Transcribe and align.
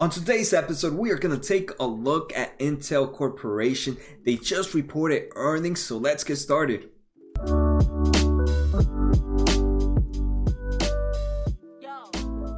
On 0.00 0.08
today's 0.08 0.54
episode, 0.54 0.94
we 0.94 1.10
are 1.10 1.18
going 1.18 1.38
to 1.38 1.46
take 1.46 1.72
a 1.78 1.84
look 1.86 2.32
at 2.34 2.58
Intel 2.58 3.12
Corporation. 3.12 3.98
They 4.24 4.36
just 4.36 4.72
reported 4.72 5.28
earnings, 5.36 5.82
so 5.82 5.98
let's 5.98 6.24
get 6.24 6.36
started. 6.36 6.88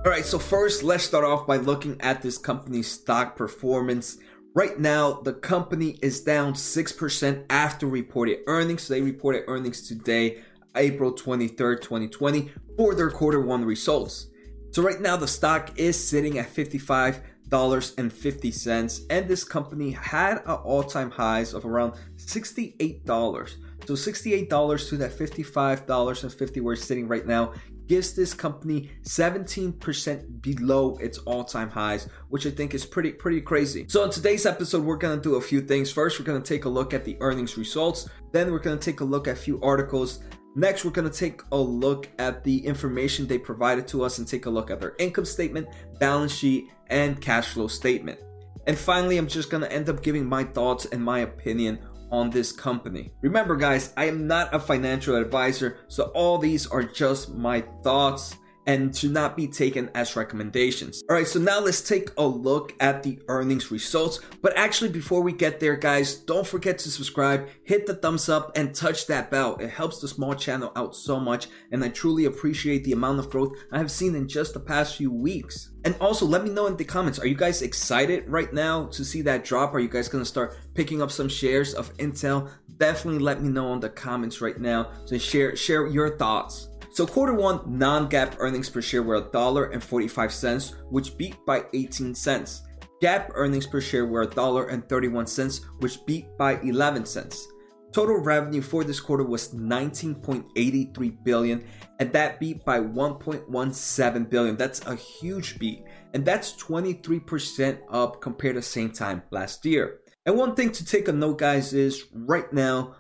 Alright, 0.04 0.24
so 0.24 0.38
first, 0.38 0.84
let's 0.84 1.02
start 1.02 1.24
off 1.24 1.44
by 1.44 1.56
looking 1.56 2.00
at 2.00 2.22
this 2.22 2.38
company's 2.38 2.88
stock 2.88 3.34
performance. 3.34 4.18
Right 4.54 4.78
now, 4.78 5.14
the 5.14 5.32
company 5.32 5.98
is 6.00 6.20
down 6.20 6.54
6% 6.54 7.44
after 7.50 7.88
reported 7.88 8.38
earnings. 8.46 8.86
They 8.86 9.02
reported 9.02 9.46
earnings 9.48 9.88
today, 9.88 10.44
April 10.76 11.12
23rd, 11.12 11.80
2020, 11.80 12.52
for 12.76 12.94
their 12.94 13.10
quarter 13.10 13.40
one 13.40 13.64
results. 13.64 14.28
So 14.70 14.80
right 14.82 15.00
now, 15.00 15.16
the 15.18 15.28
stock 15.28 15.78
is 15.78 16.02
sitting 16.02 16.38
at 16.38 16.48
55 16.48 17.20
dollars 17.52 17.94
and 17.98 18.12
fifty 18.12 18.50
cents, 18.50 19.02
and 19.10 19.28
this 19.28 19.44
company 19.44 19.90
had 19.92 20.38
an 20.38 20.58
all-time 20.64 21.10
highs 21.10 21.52
of 21.54 21.64
around 21.64 21.92
sixty-eight 22.16 23.04
dollars. 23.04 23.58
So 23.86 23.94
sixty-eight 23.94 24.48
dollars 24.48 24.88
to 24.88 24.96
that 24.96 25.12
fifty-five 25.12 25.86
dollars 25.86 26.24
and 26.24 26.32
fifty 26.32 26.60
where 26.60 26.72
it's 26.72 26.84
sitting 26.84 27.06
right 27.06 27.26
now 27.26 27.52
gives 27.88 28.14
this 28.14 28.32
company 28.32 28.90
17% 29.02 30.40
below 30.40 30.96
its 30.98 31.18
all-time 31.18 31.68
highs, 31.68 32.08
which 32.30 32.46
I 32.46 32.50
think 32.50 32.72
is 32.74 32.86
pretty 32.86 33.12
pretty 33.12 33.40
crazy. 33.40 33.84
So 33.88 34.04
in 34.04 34.10
today's 34.10 34.46
episode, 34.46 34.84
we're 34.84 34.96
gonna 34.96 35.20
do 35.20 35.34
a 35.34 35.40
few 35.40 35.60
things. 35.60 35.90
First, 35.90 36.18
we're 36.18 36.24
gonna 36.24 36.40
take 36.40 36.64
a 36.64 36.70
look 36.70 36.94
at 36.94 37.04
the 37.04 37.18
earnings 37.20 37.58
results. 37.58 38.08
Then 38.32 38.50
we're 38.50 38.60
gonna 38.60 38.78
take 38.78 39.00
a 39.00 39.04
look 39.04 39.28
at 39.28 39.34
a 39.36 39.40
few 39.40 39.60
articles 39.60 40.20
Next, 40.54 40.84
we're 40.84 40.90
going 40.90 41.10
to 41.10 41.16
take 41.18 41.40
a 41.50 41.56
look 41.56 42.10
at 42.18 42.44
the 42.44 42.66
information 42.66 43.26
they 43.26 43.38
provided 43.38 43.88
to 43.88 44.02
us 44.02 44.18
and 44.18 44.28
take 44.28 44.44
a 44.44 44.50
look 44.50 44.70
at 44.70 44.80
their 44.80 44.94
income 44.98 45.24
statement, 45.24 45.66
balance 45.98 46.32
sheet, 46.32 46.70
and 46.88 47.20
cash 47.20 47.48
flow 47.48 47.68
statement. 47.68 48.20
And 48.66 48.76
finally, 48.76 49.16
I'm 49.16 49.28
just 49.28 49.50
going 49.50 49.62
to 49.62 49.72
end 49.72 49.88
up 49.88 50.02
giving 50.02 50.26
my 50.26 50.44
thoughts 50.44 50.84
and 50.86 51.02
my 51.02 51.20
opinion 51.20 51.78
on 52.10 52.28
this 52.28 52.52
company. 52.52 53.12
Remember, 53.22 53.56
guys, 53.56 53.94
I 53.96 54.04
am 54.04 54.26
not 54.26 54.54
a 54.54 54.60
financial 54.60 55.16
advisor, 55.16 55.78
so 55.88 56.04
all 56.14 56.36
these 56.36 56.66
are 56.66 56.82
just 56.82 57.30
my 57.34 57.62
thoughts 57.82 58.36
and 58.66 58.94
to 58.94 59.08
not 59.08 59.36
be 59.36 59.46
taken 59.46 59.90
as 59.94 60.16
recommendations. 60.16 61.02
All 61.08 61.16
right, 61.16 61.26
so 61.26 61.40
now 61.40 61.60
let's 61.60 61.80
take 61.80 62.10
a 62.16 62.26
look 62.26 62.74
at 62.80 63.02
the 63.02 63.18
earnings 63.28 63.70
results. 63.70 64.20
But 64.40 64.56
actually, 64.56 64.90
before 64.90 65.22
we 65.22 65.32
get 65.32 65.60
there, 65.60 65.76
guys, 65.76 66.14
don't 66.14 66.46
forget 66.46 66.78
to 66.78 66.90
subscribe, 66.90 67.48
hit 67.64 67.86
the 67.86 67.94
thumbs 67.94 68.28
up, 68.28 68.56
and 68.56 68.74
touch 68.74 69.06
that 69.06 69.30
bell. 69.30 69.56
It 69.56 69.70
helps 69.70 70.00
the 70.00 70.08
small 70.08 70.34
channel 70.34 70.72
out 70.76 70.94
so 70.94 71.18
much, 71.18 71.48
and 71.70 71.82
I 71.84 71.88
truly 71.88 72.24
appreciate 72.26 72.84
the 72.84 72.92
amount 72.92 73.18
of 73.18 73.30
growth 73.30 73.56
I 73.72 73.78
have 73.78 73.90
seen 73.90 74.14
in 74.14 74.28
just 74.28 74.54
the 74.54 74.60
past 74.60 74.96
few 74.96 75.10
weeks. 75.10 75.70
And 75.84 75.96
also, 76.00 76.26
let 76.26 76.44
me 76.44 76.50
know 76.50 76.66
in 76.66 76.76
the 76.76 76.84
comments 76.84 77.18
are 77.18 77.26
you 77.26 77.34
guys 77.34 77.62
excited 77.62 78.28
right 78.28 78.52
now 78.52 78.86
to 78.86 79.04
see 79.04 79.22
that 79.22 79.44
drop? 79.44 79.74
Are 79.74 79.80
you 79.80 79.88
guys 79.88 80.08
gonna 80.08 80.24
start 80.24 80.56
picking 80.74 81.02
up 81.02 81.10
some 81.10 81.28
shares 81.28 81.74
of 81.74 81.94
Intel? 81.96 82.50
Definitely 82.76 83.20
let 83.20 83.42
me 83.42 83.48
know 83.48 83.72
in 83.72 83.80
the 83.80 83.88
comments 83.88 84.40
right 84.40 84.58
now. 84.58 84.92
So 85.06 85.18
share 85.18 85.56
share 85.56 85.86
your 85.86 86.16
thoughts. 86.16 86.68
So 86.92 87.06
quarter 87.06 87.32
one 87.32 87.78
non-GAAP 87.78 88.34
earnings 88.38 88.68
per 88.68 88.82
share 88.82 89.02
were 89.02 89.22
$1.45, 89.22 90.74
which 90.90 91.16
beat 91.16 91.36
by 91.46 91.64
18 91.72 92.14
cents. 92.14 92.62
GAAP 93.02 93.30
earnings 93.34 93.66
per 93.66 93.80
share 93.80 94.04
were 94.04 94.26
$1.31, 94.26 95.64
which 95.80 96.04
beat 96.04 96.26
by 96.36 96.60
11 96.60 97.06
cents. 97.06 97.48
Total 97.92 98.18
revenue 98.18 98.60
for 98.60 98.84
this 98.84 99.00
quarter 99.00 99.24
was 99.24 99.54
19.83 99.54 101.24
billion, 101.24 101.64
and 101.98 102.12
that 102.12 102.38
beat 102.38 102.62
by 102.64 102.78
1.17 102.78 104.30
billion. 104.30 104.56
That's 104.56 104.84
a 104.86 104.94
huge 104.94 105.58
beat, 105.58 105.84
and 106.12 106.24
that's 106.24 106.52
23% 106.62 107.78
up 107.90 108.20
compared 108.20 108.56
to 108.56 108.62
same 108.62 108.90
time 108.90 109.22
last 109.30 109.64
year. 109.64 110.00
And 110.26 110.36
one 110.36 110.54
thing 110.54 110.70
to 110.72 110.84
take 110.84 111.08
a 111.08 111.12
note, 111.12 111.38
guys, 111.38 111.72
is 111.72 112.04
right 112.12 112.50
now 112.52 112.96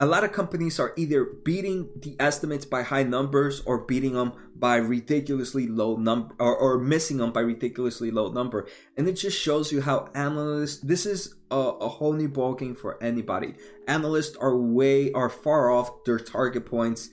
a 0.00 0.06
lot 0.06 0.24
of 0.24 0.32
companies 0.32 0.80
are 0.80 0.92
either 0.96 1.24
beating 1.24 1.88
the 1.96 2.16
estimates 2.18 2.64
by 2.64 2.82
high 2.82 3.04
numbers 3.04 3.62
or 3.64 3.78
beating 3.78 4.14
them 4.14 4.32
by 4.56 4.76
ridiculously 4.76 5.68
low 5.68 5.96
number 5.96 6.34
or, 6.40 6.56
or 6.56 6.78
missing 6.78 7.18
them 7.18 7.32
by 7.32 7.40
ridiculously 7.40 8.10
low 8.10 8.32
number. 8.32 8.66
And 8.96 9.06
it 9.06 9.12
just 9.12 9.40
shows 9.40 9.70
you 9.70 9.82
how 9.82 10.08
analysts 10.14 10.80
this 10.80 11.06
is 11.06 11.36
a, 11.50 11.56
a 11.56 11.88
whole 11.88 12.12
new 12.12 12.28
ballgame 12.28 12.76
for 12.76 13.00
anybody. 13.02 13.54
Analysts 13.86 14.36
are 14.36 14.56
way 14.56 15.12
are 15.12 15.28
far 15.28 15.70
off 15.70 16.04
their 16.04 16.18
target 16.18 16.66
points. 16.66 17.10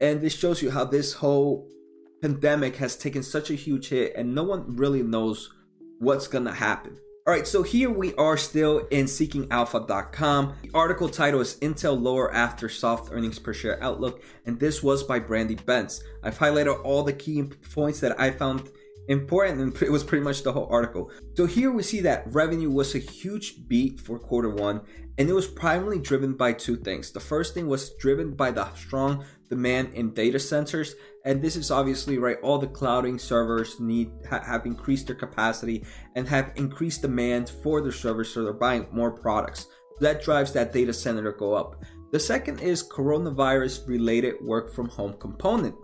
And 0.00 0.20
this 0.20 0.34
shows 0.34 0.60
you 0.60 0.72
how 0.72 0.84
this 0.84 1.14
whole 1.14 1.68
pandemic 2.20 2.76
has 2.76 2.96
taken 2.96 3.22
such 3.22 3.48
a 3.48 3.54
huge 3.54 3.90
hit 3.90 4.12
and 4.16 4.34
no 4.34 4.42
one 4.42 4.74
really 4.74 5.04
knows 5.04 5.50
what's 6.00 6.26
gonna 6.26 6.52
happen 6.52 6.98
all 7.28 7.34
right, 7.34 7.46
so 7.46 7.62
here 7.62 7.90
we 7.90 8.14
are 8.14 8.38
still 8.38 8.86
in 8.86 9.04
seekingalpha.com. 9.04 10.54
The 10.62 10.70
article 10.72 11.10
title 11.10 11.42
is 11.42 11.56
Intel 11.56 12.00
Lower 12.00 12.34
After 12.34 12.70
Soft 12.70 13.12
Earnings 13.12 13.38
Per 13.38 13.52
Share 13.52 13.78
Outlook, 13.84 14.22
and 14.46 14.58
this 14.58 14.82
was 14.82 15.02
by 15.02 15.18
Brandy 15.18 15.54
Betz. 15.54 16.02
I've 16.22 16.38
highlighted 16.38 16.82
all 16.86 17.02
the 17.02 17.12
key 17.12 17.42
points 17.42 18.00
that 18.00 18.18
I 18.18 18.30
found 18.30 18.70
important 19.08 19.60
and 19.60 19.82
it 19.82 19.92
was 19.92 20.04
pretty 20.04 20.24
much 20.24 20.42
the 20.42 20.52
whole 20.52 20.68
article. 20.70 21.10
So 21.34 21.44
here 21.44 21.70
we 21.70 21.82
see 21.82 22.00
that 22.00 22.24
revenue 22.32 22.70
was 22.70 22.94
a 22.94 22.98
huge 22.98 23.68
beat 23.68 24.00
for 24.00 24.18
quarter 24.18 24.48
one 24.50 24.80
and 25.18 25.28
it 25.28 25.32
was 25.32 25.48
primarily 25.48 25.98
driven 25.98 26.32
by 26.32 26.54
two 26.54 26.76
things. 26.76 27.10
The 27.10 27.20
first 27.20 27.52
thing 27.52 27.66
was 27.66 27.90
driven 27.96 28.32
by 28.32 28.52
the 28.52 28.72
strong 28.74 29.24
demand 29.50 29.92
in 29.94 30.14
data 30.14 30.38
centers 30.38 30.94
and 31.28 31.42
this 31.42 31.56
is 31.56 31.70
obviously 31.70 32.16
right 32.16 32.38
all 32.42 32.58
the 32.58 32.66
clouding 32.66 33.18
servers 33.18 33.78
need 33.78 34.10
ha- 34.28 34.42
have 34.42 34.64
increased 34.64 35.06
their 35.06 35.14
capacity 35.14 35.84
and 36.16 36.26
have 36.26 36.52
increased 36.56 37.02
demand 37.02 37.50
for 37.62 37.82
their 37.82 37.92
servers 37.92 38.32
so 38.32 38.42
they're 38.42 38.54
buying 38.54 38.86
more 38.90 39.10
products. 39.10 39.66
That 40.00 40.22
drives 40.22 40.52
that 40.54 40.72
data 40.72 40.92
center 40.92 41.30
to 41.30 41.38
go 41.38 41.52
up. 41.52 41.84
The 42.12 42.18
second 42.18 42.60
is 42.60 42.82
coronavirus 42.82 43.86
related 43.86 44.36
work 44.40 44.72
from 44.72 44.88
home 44.88 45.18
component. 45.20 45.74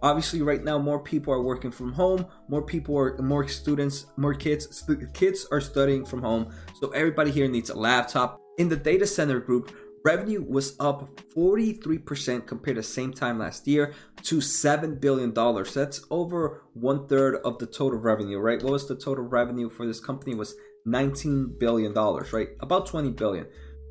Obviously 0.00 0.40
right 0.40 0.64
now 0.64 0.78
more 0.78 1.00
people 1.00 1.34
are 1.34 1.42
working 1.42 1.70
from 1.70 1.92
home 1.92 2.24
more 2.48 2.62
people 2.62 2.96
are 2.96 3.18
more 3.18 3.46
students 3.46 4.06
more 4.16 4.32
kids 4.32 4.88
kids 5.12 5.46
are 5.52 5.60
studying 5.60 6.06
from 6.06 6.22
home. 6.22 6.50
So 6.80 6.88
everybody 6.92 7.30
here 7.30 7.48
needs 7.48 7.68
a 7.68 7.78
laptop. 7.78 8.40
In 8.56 8.70
the 8.70 8.76
data 8.76 9.06
center 9.06 9.38
group 9.38 9.70
revenue 10.04 10.44
was 10.46 10.76
up 10.80 11.20
43% 11.34 12.46
compared 12.46 12.76
to 12.76 12.82
same 12.82 13.12
time 13.12 13.38
last 13.38 13.66
year 13.66 13.94
to 14.22 14.38
$7 14.38 15.00
billion. 15.00 15.32
That's 15.32 16.04
over 16.10 16.62
one 16.74 17.06
third 17.06 17.36
of 17.44 17.58
the 17.58 17.66
total 17.66 17.98
revenue, 17.98 18.38
right? 18.38 18.62
What 18.62 18.72
was 18.72 18.88
the 18.88 18.96
total 18.96 19.24
revenue 19.24 19.68
for 19.70 19.86
this 19.86 20.00
company 20.00 20.34
was 20.34 20.54
$19 20.86 21.58
billion, 21.58 21.92
right? 21.92 22.48
About 22.60 22.86
20 22.86 23.10
billion. 23.10 23.46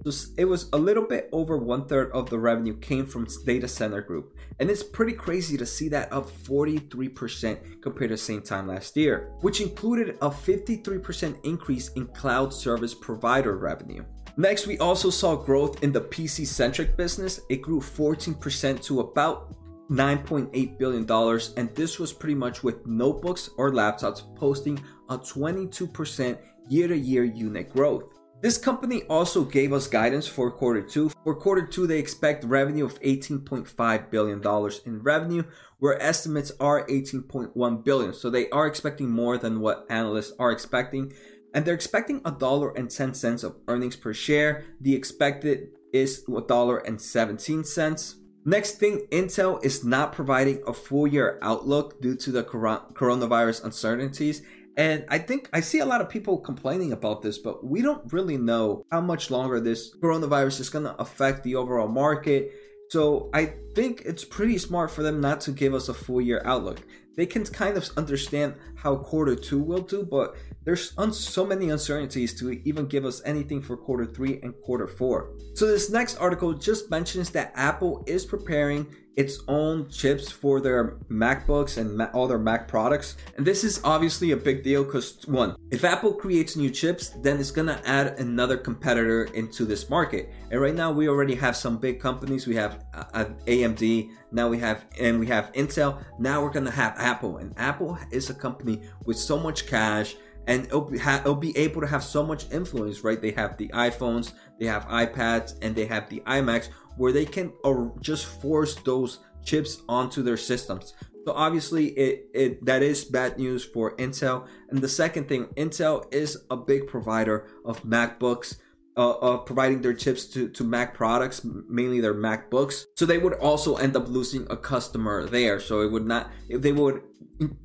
So 0.06 0.32
it 0.38 0.46
was 0.46 0.70
a 0.74 0.78
little 0.78 1.06
bit 1.06 1.28
over 1.32 1.58
one 1.58 1.86
third 1.86 2.12
of 2.12 2.30
the 2.30 2.40
revenue 2.40 2.78
came 2.78 3.06
from 3.06 3.28
data 3.46 3.68
center 3.68 4.02
group. 4.02 4.38
And 4.60 4.70
it's 4.70 4.84
pretty 4.84 5.14
crazy 5.14 5.58
to 5.58 5.66
see 5.66 5.90
that 5.90 6.14
up 6.14 6.30
43% 6.30 7.82
compared 7.82 8.10
to 8.10 8.14
the 8.14 8.18
same 8.18 8.42
time 8.42 8.68
last 8.68 8.96
year, 8.96 9.32
which 9.42 9.60
included 9.60 10.18
a 10.22 10.30
53% 10.30 11.44
increase 11.44 11.90
in 11.94 12.06
cloud 12.08 12.54
service 12.54 12.94
provider 12.94 13.58
revenue. 13.58 14.06
Next, 14.40 14.68
we 14.68 14.78
also 14.78 15.10
saw 15.10 15.36
growth 15.36 15.84
in 15.84 15.92
the 15.92 16.02
PC 16.02 16.46
centric 16.46 16.96
business. 16.96 17.42
It 17.50 17.64
grew 17.64 17.82
14% 17.82 18.84
to 18.84 19.00
about 19.00 19.56
$9.8 19.90 20.78
billion, 20.78 21.10
and 21.58 21.76
this 21.76 21.98
was 21.98 22.14
pretty 22.14 22.36
much 22.36 22.62
with 22.62 22.86
notebooks 22.86 23.50
or 23.58 23.72
laptops 23.72 24.36
posting 24.36 24.80
a 25.10 25.18
22% 25.18 26.38
year 26.70 26.88
to 26.88 26.96
year 26.96 27.24
unit 27.24 27.74
growth. 27.74 28.14
This 28.40 28.60
company 28.60 29.02
also 29.10 29.44
gave 29.44 29.74
us 29.74 29.88
guidance 29.88 30.28
for 30.28 30.52
quarter 30.52 30.84
two. 30.84 31.10
For 31.24 31.34
quarter 31.34 31.66
two, 31.66 31.88
they 31.88 31.98
expect 31.98 32.44
revenue 32.44 32.86
of 32.86 33.02
$18.5 33.02 34.12
billion 34.12 34.72
in 34.86 35.02
revenue, 35.02 35.44
where 35.80 36.00
estimates 36.00 36.52
are 36.60 36.86
18.1 36.86 37.84
billion. 37.84 38.14
So 38.14 38.30
they 38.30 38.48
are 38.52 38.68
expecting 38.68 39.10
more 39.10 39.40
than 39.40 39.60
what 39.60 39.88
analysts 39.90 40.34
are 40.38 40.52
expecting 40.52 41.14
and 41.58 41.66
they're 41.66 41.74
expecting 41.74 42.22
a 42.24 42.30
dollar 42.30 42.70
and 42.78 42.88
ten 42.88 43.16
cents 43.16 43.42
of 43.42 43.56
earnings 43.68 43.96
per 43.96 44.14
share. 44.14 44.64
The 44.80 44.94
expected 44.94 45.70
is 45.92 46.24
a 46.30 46.42
dollar 46.42 46.78
and 46.78 47.02
seventeen 47.02 47.64
cents. 47.64 48.18
Next 48.46 48.74
thing, 48.74 49.08
Intel 49.12 49.66
is 49.66 49.84
not 49.84 50.14
providing 50.14 50.62
a 50.68 50.72
full 50.72 51.08
year 51.08 51.40
outlook 51.42 52.00
due 52.00 52.16
to 52.18 52.32
the 52.32 52.44
coronavirus 52.44 53.64
uncertainties. 53.64 54.44
And 54.78 55.04
I 55.10 55.18
think 55.18 55.50
I 55.52 55.62
see 55.62 55.80
a 55.80 55.86
lot 55.88 56.00
of 56.00 56.10
people 56.10 56.38
complaining 56.38 56.92
about 56.94 57.24
this, 57.24 57.40
but 57.40 57.66
we 57.66 57.82
don't 57.82 58.14
really 58.14 58.38
know 58.38 58.86
how 58.92 59.02
much 59.02 59.32
longer 59.32 59.60
this 59.60 59.96
coronavirus 59.98 60.60
is 60.60 60.70
going 60.70 60.86
to 60.86 60.96
affect 61.02 61.44
the 61.44 61.56
overall 61.56 61.88
market. 61.88 62.52
So 62.92 63.32
I 63.34 63.56
think 63.74 64.04
it's 64.06 64.24
pretty 64.24 64.60
smart 64.60 64.92
for 64.92 65.02
them 65.02 65.20
not 65.22 65.42
to 65.42 65.52
give 65.52 65.74
us 65.74 65.90
a 65.90 65.96
full 65.96 66.22
year 66.22 66.44
outlook. 66.46 66.82
They 67.16 67.26
can 67.26 67.44
kind 67.46 67.76
of 67.78 67.90
understand 67.98 68.54
how 68.76 68.98
quarter 68.98 69.36
two 69.36 69.60
will 69.60 69.82
do, 69.82 70.04
but 70.06 70.36
there's 70.68 70.92
un- 70.98 71.14
so 71.14 71.46
many 71.46 71.70
uncertainties 71.70 72.34
to 72.34 72.52
even 72.68 72.88
give 72.88 73.06
us 73.06 73.22
anything 73.24 73.62
for 73.62 73.78
quarter 73.78 74.06
three 74.06 74.42
and 74.44 74.54
quarter 74.64 74.86
four. 74.86 75.32
So, 75.54 75.66
this 75.66 75.90
next 75.90 76.18
article 76.18 76.52
just 76.54 76.92
mentions 76.92 77.30
that 77.30 77.54
Apple 77.56 78.04
is 78.06 78.26
preparing 78.26 78.86
its 79.16 79.40
own 79.48 79.90
chips 79.90 80.30
for 80.30 80.60
their 80.60 80.98
MacBooks 81.10 81.78
and 81.78 81.98
ma- 81.98 82.10
all 82.14 82.28
their 82.28 82.38
Mac 82.38 82.68
products. 82.68 83.16
And 83.38 83.48
this 83.48 83.64
is 83.64 83.80
obviously 83.86 84.32
a 84.32 84.38
big 84.38 84.62
deal 84.62 84.84
because, 84.84 85.26
one, 85.26 85.56
if 85.72 85.86
Apple 85.86 86.14
creates 86.14 86.58
new 86.58 86.70
chips, 86.70 87.12
then 87.24 87.40
it's 87.40 87.50
gonna 87.50 87.82
add 87.86 88.20
another 88.20 88.58
competitor 88.58 89.24
into 89.34 89.64
this 89.64 89.90
market. 89.90 90.34
And 90.52 90.60
right 90.60 90.76
now, 90.76 90.92
we 90.92 91.08
already 91.08 91.36
have 91.36 91.56
some 91.56 91.78
big 91.78 92.02
companies. 92.02 92.46
We 92.46 92.56
have 92.56 92.84
uh, 92.94 93.26
AMD, 93.48 94.10
now 94.34 94.50
we 94.50 94.60
have, 94.60 94.86
and 95.00 95.18
we 95.18 95.28
have 95.28 95.50
Intel. 95.54 96.04
Now 96.20 96.44
we're 96.44 96.52
gonna 96.52 96.72
have 96.72 96.94
Apple. 96.98 97.38
And 97.38 97.54
Apple 97.56 97.98
is 98.12 98.30
a 98.30 98.34
company 98.34 98.82
with 99.06 99.18
so 99.18 99.40
much 99.40 99.66
cash 99.66 100.18
and 100.48 100.66
it'll 100.66 100.82
be, 100.82 100.98
ha- 100.98 101.22
it'll 101.22 101.36
be 101.36 101.56
able 101.58 101.82
to 101.82 101.88
have 101.88 102.04
so 102.04 102.26
much 102.26 102.52
influence, 102.52 103.04
right? 103.04 103.22
They 103.22 103.32
have 103.32 103.58
the 103.58 103.68
iPhones, 103.70 104.34
they 104.60 104.66
have 104.66 104.86
iPads, 104.88 105.56
and 105.62 105.76
they 105.76 105.86
have 105.86 106.10
the 106.10 106.22
iMacs 106.22 106.70
where 106.96 107.12
they 107.12 107.26
can 107.26 107.54
uh, 107.64 107.88
just 108.02 108.26
force 108.26 108.76
those 108.76 109.20
chips 109.44 109.82
onto 109.88 110.24
their 110.24 110.38
systems. 110.38 110.94
So 111.26 111.34
obviously, 111.34 111.88
it, 111.88 112.28
it 112.34 112.66
that 112.66 112.82
is 112.82 113.04
bad 113.04 113.38
news 113.38 113.66
for 113.66 113.96
Intel. 113.98 114.48
And 114.70 114.82
the 114.82 114.88
second 114.88 115.28
thing, 115.28 115.48
Intel 115.58 116.12
is 116.14 116.38
a 116.50 116.56
big 116.56 116.88
provider 116.88 117.48
of 117.66 117.84
MacBooks. 117.84 118.58
Uh, 118.98 119.12
uh, 119.12 119.38
providing 119.38 119.80
their 119.84 119.94
chips 119.94 120.26
to, 120.26 120.50
to 120.50 120.64
Mac 120.64 120.96
products, 120.96 121.46
mainly 121.70 122.02
their 122.02 122.16
MacBooks. 122.16 122.86
So 122.96 123.06
they 123.06 123.20
would 123.20 123.34
also 123.34 123.76
end 123.76 123.96
up 123.96 124.08
losing 124.08 124.48
a 124.50 124.58
customer 124.58 125.28
there. 125.28 125.60
So 125.60 125.82
it 125.82 125.92
would 125.92 126.08
not, 126.08 126.32
they 126.50 126.72
would 126.72 127.04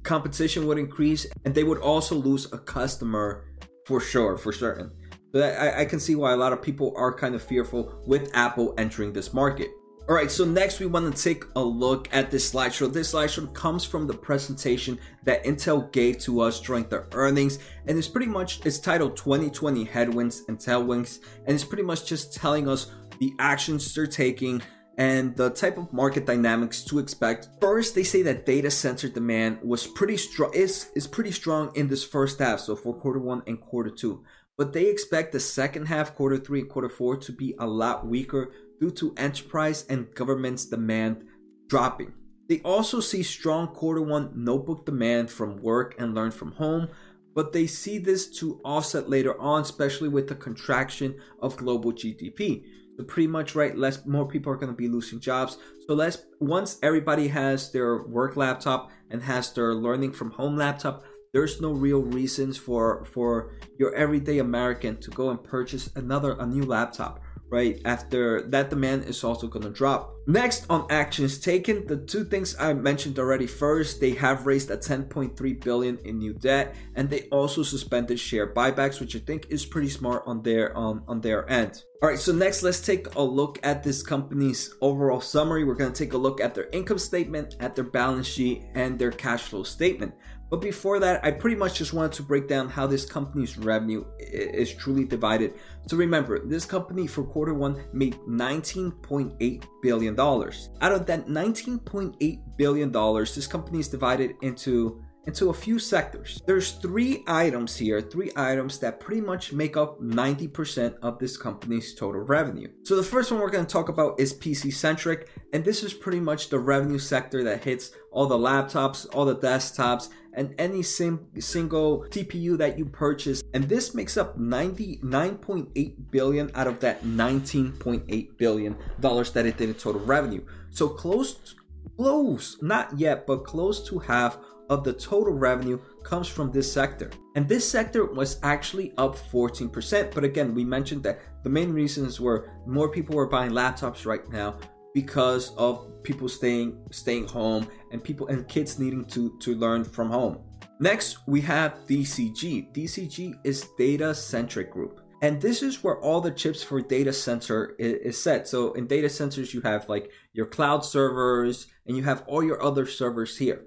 competition 0.02 0.67
would 0.67 0.76
increase 0.76 1.26
and 1.46 1.55
they 1.55 1.64
would 1.64 1.79
also 1.79 2.17
lose 2.17 2.52
a 2.52 2.58
customer 2.58 3.46
for 3.87 3.99
sure, 3.99 4.37
for 4.37 4.52
certain. 4.52 4.90
But 5.32 5.58
I, 5.58 5.81
I 5.81 5.84
can 5.87 6.00
see 6.00 6.14
why 6.14 6.32
a 6.32 6.37
lot 6.37 6.52
of 6.52 6.61
people 6.61 6.93
are 6.96 7.14
kind 7.14 7.34
of 7.34 7.43
fearful 7.43 8.02
with 8.06 8.31
Apple 8.34 8.75
entering 8.76 9.14
this 9.14 9.32
market. 9.32 9.69
All 10.08 10.16
right, 10.16 10.31
so 10.31 10.44
next 10.44 10.81
we 10.81 10.87
want 10.87 11.14
to 11.14 11.22
take 11.22 11.44
a 11.54 11.62
look 11.62 12.08
at 12.12 12.28
this 12.28 12.52
slideshow. 12.52 12.93
This 12.93 13.12
slideshow 13.12 13.54
comes 13.54 13.84
from 13.84 14.08
the 14.08 14.12
presentation 14.12 14.99
that 15.22 15.44
Intel 15.44 15.93
gave 15.93 16.19
to 16.20 16.40
us 16.40 16.60
during 16.60 16.88
their 16.88 17.06
earnings, 17.12 17.60
and 17.87 17.96
it's 17.96 18.08
pretty 18.08 18.26
much 18.26 18.66
it's 18.66 18.81
titled 18.81 19.16
2020 19.16 19.84
Headwinds 19.84 20.43
and 20.49 20.58
Tailwinds, 20.58 21.20
and 21.46 21.54
it's 21.54 21.64
pretty 21.64 21.84
much 21.84 22.04
just 22.04 22.34
telling 22.34 22.69
us 22.69 22.90
the 23.20 23.32
actions 23.38 23.94
they're 23.94 24.08
taking 24.08 24.60
and 24.99 25.37
the 25.37 25.50
type 25.50 25.78
of 25.78 25.93
market 25.93 26.26
dynamics 26.26 26.82
to 26.84 26.98
expect. 26.98 27.48
First, 27.60 27.94
they 27.94 28.02
say 28.02 28.22
that 28.22 28.44
data 28.44 28.72
center 28.72 29.08
demand 29.08 29.58
was 29.62 29.87
pretty 29.87 30.16
strong 30.16 30.52
is 30.52 30.90
is 30.96 31.06
pretty 31.06 31.31
strong 31.31 31.70
in 31.76 31.87
this 31.87 32.02
first 32.02 32.40
half, 32.40 32.58
so 32.58 32.75
for 32.75 32.93
quarter 32.93 33.20
1 33.20 33.44
and 33.46 33.60
quarter 33.60 33.90
2. 33.90 34.25
But 34.58 34.72
they 34.72 34.87
expect 34.87 35.32
the 35.32 35.40
second 35.40 35.87
half, 35.87 36.14
quarter 36.16 36.37
3 36.37 36.60
and 36.60 36.69
quarter 36.69 36.88
4 36.88 37.19
to 37.19 37.32
be 37.32 37.55
a 37.58 37.66
lot 37.66 38.06
weaker 38.06 38.52
due 38.82 38.90
to 38.90 39.14
enterprise 39.17 39.87
and 39.88 40.12
government's 40.12 40.64
demand 40.64 41.25
dropping. 41.69 42.12
They 42.49 42.61
also 42.64 42.99
see 42.99 43.23
strong 43.23 43.69
quarter 43.69 44.02
1 44.02 44.32
notebook 44.34 44.84
demand 44.84 45.31
from 45.31 45.62
work 45.62 45.94
and 46.00 46.17
learn 46.17 46.32
from 46.32 46.50
home, 46.50 46.88
but 47.32 47.52
they 47.52 47.69
see 47.69 47.99
this 47.99 48.29
to 48.38 48.61
offset 48.64 49.08
later 49.08 49.40
on, 49.40 49.62
especially 49.62 50.08
with 50.08 50.26
the 50.26 50.34
contraction 50.34 51.14
of 51.40 51.56
global 51.56 51.93
GDP. 51.93 52.64
So 52.96 53.05
pretty 53.05 53.29
much 53.29 53.55
right, 53.55 53.79
less 53.79 54.05
more 54.05 54.26
people 54.26 54.52
are 54.52 54.56
going 54.56 54.73
to 54.73 54.76
be 54.76 54.88
losing 54.88 55.20
jobs. 55.20 55.58
So 55.87 55.94
less 55.94 56.19
once 56.40 56.81
everybody 56.82 57.29
has 57.29 57.70
their 57.70 58.02
work 58.02 58.37
laptop 58.37 58.90
and 59.11 59.23
has 59.23 59.52
their 59.52 59.75
learning 59.75 60.12
from 60.12 60.32
home 60.32 60.56
laptop, 60.56 61.05
there's 61.32 61.61
no 61.61 61.70
real 61.70 62.02
reasons 62.02 62.58
for 62.58 63.05
for 63.05 63.55
your 63.79 63.94
everyday 63.94 64.40
American 64.40 65.00
to 65.00 65.11
go 65.12 65.31
and 65.31 65.43
purchase 65.43 65.88
another 65.94 66.32
a 66.32 66.44
new 66.44 66.64
laptop 66.64 67.23
right 67.52 67.81
after 67.84 68.43
that 68.49 68.70
demand 68.70 69.04
is 69.04 69.22
also 69.22 69.46
going 69.46 69.62
to 69.62 69.70
drop. 69.70 70.16
Next 70.26 70.64
on 70.70 70.87
actions 70.88 71.38
taken 71.38 71.87
the 71.87 71.96
two 71.96 72.25
things 72.25 72.56
i 72.58 72.72
mentioned 72.72 73.19
already. 73.19 73.46
First 73.46 74.00
they 74.00 74.12
have 74.12 74.46
raised 74.46 74.70
a 74.70 74.76
10.3 74.76 75.37
billion 75.62 75.99
in 75.99 76.19
new 76.19 76.32
debt 76.32 76.75
and 76.94 77.10
they 77.10 77.28
also 77.31 77.62
suspended 77.62 78.19
share 78.19 78.52
buybacks 78.52 79.00
which 79.00 79.14
i 79.14 79.19
think 79.19 79.46
is 79.50 79.66
pretty 79.66 79.88
smart 79.88 80.22
on 80.26 80.43
their 80.43 80.75
on 80.76 81.02
on 81.06 81.20
their 81.20 81.49
end. 81.50 81.84
All 82.02 82.08
right 82.08 82.19
so 82.19 82.32
next 82.32 82.62
let's 82.62 82.81
take 82.81 83.14
a 83.14 83.22
look 83.22 83.58
at 83.62 83.82
this 83.82 84.02
company's 84.02 84.75
overall 84.81 85.20
summary. 85.20 85.64
We're 85.64 85.75
going 85.75 85.93
to 85.93 86.05
take 86.05 86.14
a 86.14 86.25
look 86.26 86.40
at 86.40 86.55
their 86.55 86.69
income 86.72 86.98
statement 86.98 87.56
at 87.60 87.75
their 87.75 87.84
balance 87.84 88.26
sheet 88.26 88.62
and 88.75 88.98
their 88.98 89.12
cash 89.12 89.43
flow 89.43 89.62
statement 89.62 90.14
but 90.52 90.60
before 90.60 91.00
that, 91.00 91.25
I 91.25 91.31
pretty 91.31 91.56
much 91.56 91.78
just 91.78 91.94
wanted 91.94 92.12
to 92.12 92.22
break 92.22 92.46
down 92.46 92.69
how 92.69 92.87
this 92.87 93.06
company's 93.06 93.56
revenue 93.56 94.04
is 94.19 94.70
truly 94.70 95.04
divided. 95.04 95.54
So 95.87 95.96
remember, 95.96 96.46
this 96.46 96.66
company 96.66 97.06
for 97.06 97.25
quarter 97.25 97.54
one 97.54 97.82
made 97.94 98.16
$19.8 98.28 99.64
billion. 99.81 100.20
Out 100.20 100.93
of 100.93 101.06
that 101.06 101.26
$19.8 101.26 102.40
billion, 102.58 102.93
this 102.93 103.46
company 103.46 103.78
is 103.78 103.88
divided 103.88 104.34
into 104.43 105.02
into 105.26 105.50
a 105.50 105.54
few 105.54 105.78
sectors. 105.78 106.40
There's 106.46 106.72
three 106.72 107.22
items 107.26 107.76
here, 107.76 108.00
three 108.00 108.30
items 108.36 108.78
that 108.80 109.00
pretty 109.00 109.20
much 109.20 109.52
make 109.52 109.76
up 109.76 110.00
90% 110.00 110.98
of 111.02 111.19
this 111.19 111.36
company's 111.36 111.94
total 111.94 112.22
revenue. 112.22 112.69
So 112.82 112.96
the 112.96 113.02
first 113.02 113.30
one 113.30 113.40
we're 113.40 113.50
going 113.50 113.66
to 113.66 113.72
talk 113.72 113.88
about 113.88 114.19
is 114.19 114.34
PC 114.34 114.72
centric, 114.72 115.28
and 115.52 115.64
this 115.64 115.82
is 115.82 115.94
pretty 115.94 116.20
much 116.20 116.48
the 116.48 116.58
revenue 116.58 116.98
sector 116.98 117.44
that 117.44 117.64
hits 117.64 117.92
all 118.10 118.26
the 118.26 118.38
laptops, 118.38 119.06
all 119.14 119.24
the 119.24 119.36
desktops, 119.36 120.08
and 120.34 120.54
any 120.58 120.82
sim- 120.82 121.28
single 121.38 122.06
CPU 122.10 122.56
that 122.58 122.78
you 122.78 122.86
purchase. 122.86 123.42
And 123.52 123.64
this 123.64 123.94
makes 123.94 124.16
up 124.16 124.38
99.8 124.38 126.10
billion 126.10 126.50
out 126.54 126.66
of 126.66 126.80
that 126.80 127.04
19.8 127.04 128.36
billion 128.38 128.76
dollars 129.00 129.30
that 129.32 129.46
it 129.46 129.58
did 129.58 129.69
in 129.69 129.74
total 129.74 130.00
revenue. 130.00 130.44
So 130.70 130.88
close 130.88 131.54
close, 131.96 132.56
not 132.62 132.98
yet, 132.98 133.26
but 133.26 133.44
close 133.44 133.86
to 133.88 133.98
half 133.98 134.38
of 134.72 134.84
the 134.84 134.92
total 134.92 135.34
revenue 135.34 135.78
comes 136.02 136.28
from 136.28 136.50
this 136.50 136.72
sector. 136.72 137.10
And 137.36 137.48
this 137.48 137.69
sector 137.69 138.06
was 138.06 138.40
actually 138.42 138.92
up 138.96 139.16
14%. 139.16 140.14
But 140.14 140.24
again, 140.24 140.54
we 140.54 140.64
mentioned 140.64 141.02
that 141.04 141.20
the 141.42 141.50
main 141.50 141.72
reasons 141.72 142.20
were 142.20 142.50
more 142.66 142.88
people 142.88 143.14
were 143.16 143.28
buying 143.28 143.52
laptops 143.52 144.06
right 144.06 144.26
now 144.30 144.58
because 144.94 145.54
of 145.56 146.02
people 146.02 146.28
staying 146.28 146.78
staying 146.90 147.26
home 147.26 147.66
and 147.92 148.02
people 148.02 148.26
and 148.28 148.48
kids 148.48 148.78
needing 148.78 149.04
to 149.06 149.38
to 149.38 149.54
learn 149.54 149.84
from 149.84 150.10
home. 150.10 150.38
Next, 150.80 151.19
we 151.26 151.40
have 151.42 151.78
DCG. 151.86 152.74
DCG 152.74 153.34
is 153.44 153.69
data 153.78 154.14
centric 154.14 154.70
group. 154.70 155.00
And 155.22 155.40
this 155.40 155.62
is 155.62 155.84
where 155.84 155.98
all 155.98 156.20
the 156.20 156.32
chips 156.32 156.64
for 156.64 156.80
data 156.80 157.12
center 157.12 157.76
is, 157.78 157.94
is 158.08 158.22
set. 158.22 158.48
So 158.48 158.72
in 158.72 158.88
data 158.88 159.08
centers, 159.08 159.54
you 159.54 159.60
have 159.60 159.88
like 159.88 160.10
your 160.32 160.46
cloud 160.46 160.84
servers 160.84 161.69
and 161.86 161.96
you 161.96 162.02
have 162.02 162.24
all 162.26 162.42
your 162.42 162.60
other 162.60 162.86
servers 162.86 163.38
here. 163.38 163.64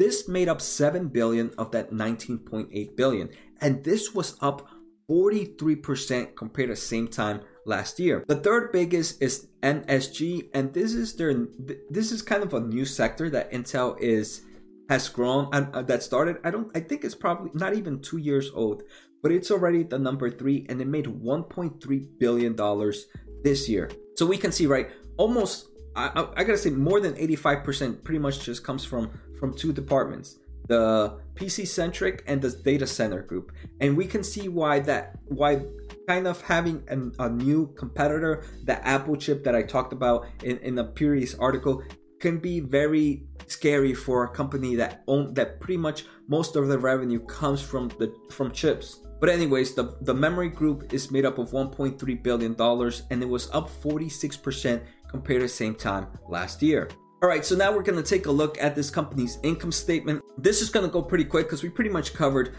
This 0.00 0.26
made 0.26 0.48
up 0.48 0.62
7 0.62 1.08
billion 1.08 1.50
of 1.58 1.72
that 1.72 1.92
19.8 1.92 2.96
billion, 2.96 3.28
and 3.60 3.84
this 3.84 4.14
was 4.14 4.34
up 4.40 4.66
43% 5.10 6.34
compared 6.34 6.70
to 6.70 6.76
same 6.76 7.06
time 7.06 7.42
last 7.66 8.00
year. 8.00 8.24
The 8.26 8.36
third 8.36 8.72
biggest 8.72 9.20
is 9.20 9.48
NSG, 9.62 10.48
and 10.54 10.72
this 10.72 10.94
is 10.94 11.16
their 11.16 11.34
this 11.90 12.12
is 12.12 12.22
kind 12.22 12.42
of 12.42 12.54
a 12.54 12.60
new 12.60 12.86
sector 12.86 13.28
that 13.28 13.52
Intel 13.52 14.00
is 14.00 14.40
has 14.88 15.06
grown 15.10 15.50
and 15.52 15.68
uh, 15.76 15.82
that 15.82 16.02
started. 16.02 16.38
I 16.44 16.50
don't 16.50 16.74
I 16.74 16.80
think 16.80 17.04
it's 17.04 17.14
probably 17.14 17.50
not 17.52 17.74
even 17.74 18.00
2 18.00 18.16
years 18.16 18.50
old, 18.54 18.84
but 19.22 19.32
it's 19.32 19.50
already 19.50 19.82
the 19.82 19.98
number 19.98 20.30
3 20.30 20.64
and 20.70 20.80
it 20.80 20.88
made 20.88 21.04
1.3 21.04 22.18
billion 22.18 22.56
dollars 22.56 23.04
this 23.44 23.68
year. 23.68 23.90
So 24.16 24.24
we 24.24 24.38
can 24.38 24.50
see 24.50 24.64
right 24.64 24.88
almost 25.18 25.69
I, 26.08 26.28
I, 26.36 26.44
gotta 26.44 26.58
say 26.58 26.70
more 26.70 27.00
than 27.00 27.14
85% 27.14 28.04
pretty 28.04 28.18
much 28.18 28.44
just 28.44 28.64
comes 28.64 28.84
from 28.84 29.10
from 29.38 29.56
two 29.56 29.72
departments 29.72 30.38
the 30.70 31.18
PC 31.34 31.66
centric 31.66 32.22
and 32.28 32.40
the 32.40 32.50
data 32.50 32.86
center 32.86 33.22
group. 33.22 33.50
And 33.80 33.96
we 33.96 34.06
can 34.06 34.22
see 34.22 34.48
why 34.48 34.78
that 34.80 35.18
why 35.26 35.62
kind 36.06 36.26
of 36.28 36.40
having 36.42 36.84
an, 36.88 37.12
a 37.18 37.28
new 37.28 37.74
competitor, 37.76 38.44
the 38.64 38.76
Apple 38.86 39.16
chip 39.16 39.42
that 39.44 39.54
I 39.56 39.62
talked 39.62 39.92
about 39.92 40.26
in, 40.44 40.58
in 40.58 40.78
a 40.78 40.84
previous 40.84 41.34
article, 41.34 41.82
can 42.20 42.38
be 42.38 42.60
very 42.60 43.26
scary 43.48 43.94
for 43.94 44.24
a 44.24 44.28
company 44.28 44.76
that 44.76 45.02
own 45.08 45.34
that 45.34 45.58
pretty 45.60 45.76
much 45.76 46.04
most 46.28 46.54
of 46.54 46.68
the 46.68 46.78
revenue 46.78 47.18
comes 47.26 47.60
from 47.60 47.88
the 47.98 48.14
from 48.30 48.52
chips. 48.52 49.00
But 49.18 49.28
anyways, 49.28 49.74
the, 49.74 49.96
the 50.00 50.14
memory 50.14 50.48
group 50.48 50.94
is 50.94 51.10
made 51.10 51.26
up 51.26 51.36
of 51.38 51.50
1.3 51.50 52.22
billion 52.22 52.54
dollars 52.54 53.02
and 53.10 53.22
it 53.22 53.28
was 53.28 53.50
up 53.50 53.68
46% 53.68 54.80
compared 55.10 55.40
to 55.40 55.44
the 55.46 55.48
same 55.48 55.74
time 55.74 56.06
last 56.28 56.62
year. 56.62 56.88
All 57.22 57.28
right, 57.28 57.44
so 57.44 57.54
now 57.54 57.70
we're 57.70 57.82
going 57.82 58.02
to 58.02 58.08
take 58.08 58.26
a 58.26 58.30
look 58.30 58.56
at 58.62 58.74
this 58.74 58.90
company's 58.90 59.38
income 59.42 59.72
statement. 59.72 60.22
This 60.38 60.62
is 60.62 60.70
going 60.70 60.86
to 60.86 60.92
go 60.92 61.02
pretty 61.02 61.24
quick 61.24 61.46
because 61.46 61.62
we 61.62 61.68
pretty 61.68 61.90
much 61.90 62.14
covered 62.14 62.54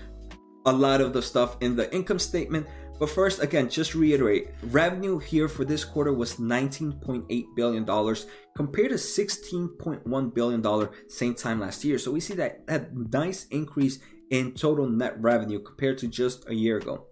a 0.67 0.71
lot 0.71 1.01
of 1.01 1.13
the 1.13 1.21
stuff 1.21 1.57
in 1.61 1.75
the 1.75 1.91
income 1.93 2.19
statement. 2.19 2.67
But 2.99 3.09
first, 3.09 3.41
again, 3.41 3.67
just 3.67 3.95
reiterate 3.95 4.49
revenue 4.61 5.17
here 5.17 5.47
for 5.47 5.65
this 5.65 5.83
quarter 5.83 6.13
was 6.13 6.35
$19.8 6.35 7.45
billion 7.55 8.15
compared 8.55 8.89
to 8.89 8.95
$16.1 8.97 10.33
billion 10.35 10.89
same 11.09 11.33
time 11.33 11.59
last 11.59 11.83
year. 11.83 11.97
So 11.97 12.11
we 12.11 12.19
see 12.19 12.35
that, 12.35 12.67
that 12.67 12.95
nice 12.95 13.47
increase 13.47 13.97
in 14.29 14.53
total 14.53 14.87
net 14.87 15.19
revenue 15.19 15.59
compared 15.59 15.97
to 15.99 16.07
just 16.07 16.47
a 16.47 16.53
year 16.53 16.77
ago. 16.77 17.07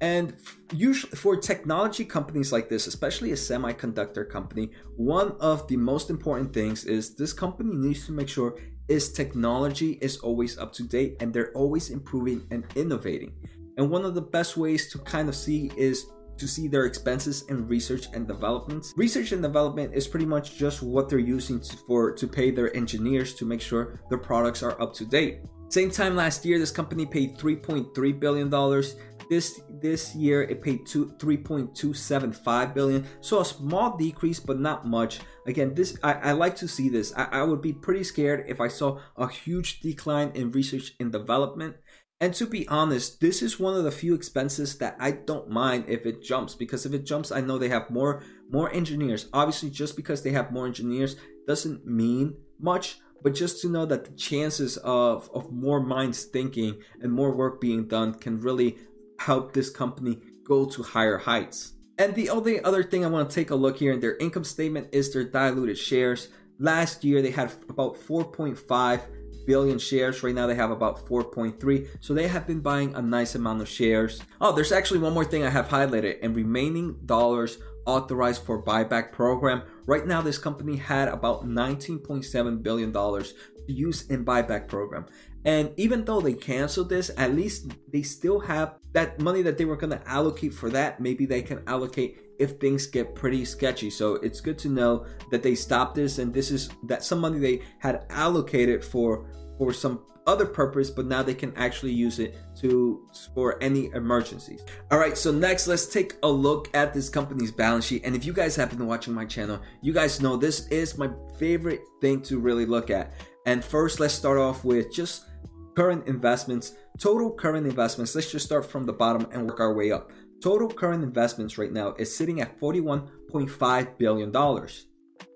And 0.00 0.34
usually 0.72 1.14
for 1.16 1.36
technology 1.36 2.04
companies 2.04 2.52
like 2.52 2.68
this, 2.68 2.86
especially 2.86 3.32
a 3.32 3.36
semiconductor 3.36 4.28
company, 4.28 4.70
one 4.96 5.32
of 5.40 5.68
the 5.68 5.76
most 5.76 6.10
important 6.10 6.54
things 6.54 6.84
is 6.84 7.14
this 7.14 7.32
company 7.32 7.74
needs 7.74 8.06
to 8.06 8.12
make 8.12 8.28
sure 8.28 8.58
its 8.88 9.08
technology 9.08 9.98
is 10.00 10.18
always 10.18 10.58
up 10.58 10.72
to 10.74 10.82
date 10.82 11.16
and 11.20 11.32
they're 11.32 11.52
always 11.52 11.90
improving 11.90 12.46
and 12.50 12.64
innovating. 12.74 13.32
And 13.76 13.90
one 13.90 14.04
of 14.04 14.14
the 14.14 14.22
best 14.22 14.56
ways 14.56 14.90
to 14.92 14.98
kind 14.98 15.28
of 15.28 15.34
see 15.34 15.70
is 15.76 16.06
to 16.38 16.48
see 16.48 16.66
their 16.66 16.86
expenses 16.86 17.42
in 17.48 17.68
research 17.68 18.06
and 18.14 18.26
development. 18.26 18.86
Research 18.96 19.32
and 19.32 19.42
development 19.42 19.94
is 19.94 20.08
pretty 20.08 20.26
much 20.26 20.56
just 20.56 20.82
what 20.82 21.08
they're 21.08 21.18
using 21.18 21.60
to, 21.60 21.76
for 21.86 22.12
to 22.12 22.26
pay 22.26 22.50
their 22.50 22.74
engineers 22.74 23.34
to 23.34 23.44
make 23.44 23.60
sure 23.60 24.00
their 24.08 24.18
products 24.18 24.62
are 24.62 24.80
up 24.80 24.94
to 24.94 25.04
date. 25.04 25.40
Same 25.68 25.90
time 25.90 26.16
last 26.16 26.44
year, 26.44 26.58
this 26.58 26.72
company 26.72 27.06
paid 27.06 27.38
3.3 27.38 28.18
billion 28.18 28.50
dollars. 28.50 28.96
This 29.30 29.60
this 29.68 30.12
year 30.16 30.42
it 30.42 30.60
paid 30.60 30.84
two, 30.86 31.14
3.275 31.18 32.74
billion. 32.74 33.06
So 33.20 33.40
a 33.40 33.44
small 33.44 33.96
decrease, 33.96 34.40
but 34.40 34.58
not 34.58 34.88
much. 34.88 35.20
Again, 35.46 35.72
this 35.74 35.96
I, 36.02 36.14
I 36.14 36.32
like 36.32 36.56
to 36.56 36.66
see 36.66 36.88
this. 36.88 37.14
I, 37.16 37.28
I 37.30 37.42
would 37.44 37.62
be 37.62 37.72
pretty 37.72 38.02
scared 38.02 38.46
if 38.48 38.60
I 38.60 38.66
saw 38.66 38.98
a 39.16 39.28
huge 39.28 39.80
decline 39.80 40.32
in 40.34 40.50
research 40.50 40.94
and 40.98 41.12
development. 41.12 41.76
And 42.20 42.34
to 42.34 42.44
be 42.44 42.66
honest, 42.66 43.20
this 43.20 43.40
is 43.40 43.60
one 43.60 43.76
of 43.76 43.84
the 43.84 43.92
few 43.92 44.14
expenses 44.14 44.76
that 44.78 44.96
I 44.98 45.12
don't 45.12 45.48
mind 45.48 45.84
if 45.86 46.04
it 46.04 46.24
jumps 46.24 46.56
because 46.56 46.84
if 46.84 46.92
it 46.92 47.06
jumps, 47.06 47.30
I 47.30 47.40
know 47.40 47.56
they 47.56 47.70
have 47.70 47.88
more 47.88 48.24
more 48.50 48.74
engineers. 48.74 49.28
Obviously, 49.32 49.70
just 49.70 49.94
because 49.94 50.24
they 50.24 50.32
have 50.32 50.50
more 50.50 50.66
engineers 50.66 51.14
doesn't 51.46 51.86
mean 51.86 52.34
much, 52.58 52.98
but 53.22 53.34
just 53.34 53.60
to 53.62 53.68
know 53.68 53.86
that 53.86 54.04
the 54.04 54.16
chances 54.16 54.76
of 54.78 55.30
of 55.32 55.52
more 55.52 55.80
minds 55.80 56.24
thinking 56.24 56.82
and 57.00 57.12
more 57.12 57.34
work 57.34 57.60
being 57.60 57.86
done 57.86 58.14
can 58.14 58.40
really 58.40 58.76
help 59.20 59.52
this 59.52 59.70
company 59.70 60.18
go 60.44 60.64
to 60.64 60.82
higher 60.82 61.18
heights. 61.18 61.74
And 61.98 62.14
the 62.14 62.30
only 62.30 62.62
other 62.62 62.82
thing 62.82 63.04
I 63.04 63.08
want 63.08 63.28
to 63.28 63.34
take 63.34 63.50
a 63.50 63.54
look 63.54 63.76
here 63.76 63.92
in 63.92 64.00
their 64.00 64.16
income 64.16 64.44
statement 64.44 64.88
is 64.92 65.12
their 65.12 65.24
diluted 65.24 65.76
shares. 65.76 66.28
Last 66.58 67.04
year 67.04 67.20
they 67.20 67.30
had 67.30 67.52
about 67.68 67.96
4.5 67.96 69.00
billion 69.46 69.78
shares. 69.78 70.22
Right 70.22 70.34
now 70.34 70.46
they 70.46 70.54
have 70.54 70.70
about 70.70 71.06
4.3. 71.06 71.88
So 72.00 72.14
they 72.14 72.28
have 72.28 72.46
been 72.46 72.60
buying 72.60 72.94
a 72.94 73.02
nice 73.02 73.34
amount 73.34 73.60
of 73.60 73.68
shares. 73.68 74.22
Oh, 74.40 74.52
there's 74.52 74.72
actually 74.72 75.00
one 75.00 75.12
more 75.12 75.24
thing 75.24 75.44
I 75.44 75.50
have 75.50 75.68
highlighted 75.68 76.18
and 76.22 76.34
remaining 76.34 76.96
dollars 77.04 77.58
authorized 77.84 78.44
for 78.44 78.62
buyback 78.62 79.12
program. 79.12 79.62
Right 79.86 80.06
now 80.06 80.22
this 80.22 80.38
company 80.38 80.76
had 80.76 81.08
about 81.08 81.46
19.7 81.46 82.62
billion 82.62 82.92
dollars 82.92 83.34
to 83.66 83.72
use 83.72 84.06
in 84.08 84.24
buyback 84.24 84.68
program. 84.68 85.06
And 85.44 85.72
even 85.76 86.04
though 86.04 86.20
they 86.20 86.34
canceled 86.34 86.88
this, 86.88 87.10
at 87.16 87.34
least 87.34 87.72
they 87.92 88.02
still 88.02 88.40
have 88.40 88.74
that 88.92 89.20
money 89.20 89.42
that 89.42 89.56
they 89.56 89.64
were 89.64 89.76
going 89.76 89.98
to 89.98 90.08
allocate 90.08 90.52
for 90.52 90.68
that. 90.70 91.00
Maybe 91.00 91.24
they 91.26 91.42
can 91.42 91.62
allocate 91.66 92.20
if 92.38 92.58
things 92.58 92.86
get 92.86 93.14
pretty 93.14 93.44
sketchy. 93.44 93.90
So 93.90 94.14
it's 94.16 94.40
good 94.40 94.58
to 94.58 94.68
know 94.68 95.06
that 95.30 95.42
they 95.42 95.54
stopped 95.54 95.94
this 95.94 96.18
and 96.18 96.32
this 96.32 96.50
is 96.50 96.70
that 96.84 97.04
some 97.04 97.20
money 97.20 97.38
they 97.38 97.62
had 97.78 98.06
allocated 98.10 98.84
for 98.84 99.30
for 99.58 99.74
some 99.74 100.00
other 100.26 100.46
purpose, 100.46 100.90
but 100.90 101.06
now 101.06 101.22
they 101.22 101.34
can 101.34 101.54
actually 101.56 101.92
use 101.92 102.18
it 102.18 102.38
to 102.56 103.06
for 103.34 103.62
any 103.62 103.90
emergencies. 103.94 104.62
All 104.90 104.98
right, 104.98 105.16
so 105.16 105.32
next 105.32 105.66
let's 105.66 105.86
take 105.86 106.14
a 106.22 106.28
look 106.28 106.74
at 106.74 106.94
this 106.94 107.08
company's 107.08 107.50
balance 107.50 107.84
sheet. 107.84 108.02
And 108.04 108.14
if 108.14 108.24
you 108.24 108.32
guys 108.32 108.56
have 108.56 108.70
been 108.70 108.86
watching 108.86 109.12
my 109.12 109.24
channel, 109.24 109.60
you 109.82 109.92
guys 109.92 110.20
know 110.20 110.36
this 110.36 110.66
is 110.68 110.96
my 110.96 111.10
favorite 111.38 111.80
thing 112.00 112.22
to 112.22 112.38
really 112.38 112.66
look 112.66 112.90
at. 112.90 113.12
And 113.46 113.64
first, 113.64 114.00
let's 114.00 114.14
start 114.14 114.38
off 114.38 114.64
with 114.64 114.92
just 114.92 115.24
current 115.74 116.06
investments. 116.06 116.74
Total 116.98 117.30
current 117.30 117.66
investments. 117.66 118.14
Let's 118.14 118.30
just 118.30 118.46
start 118.46 118.66
from 118.66 118.84
the 118.84 118.92
bottom 118.92 119.26
and 119.32 119.46
work 119.46 119.60
our 119.60 119.74
way 119.74 119.92
up. 119.92 120.10
Total 120.42 120.68
current 120.68 121.04
investments 121.04 121.58
right 121.58 121.72
now 121.72 121.94
is 121.98 122.14
sitting 122.14 122.40
at 122.40 122.58
$41.5 122.58 123.98
billion. 123.98 124.32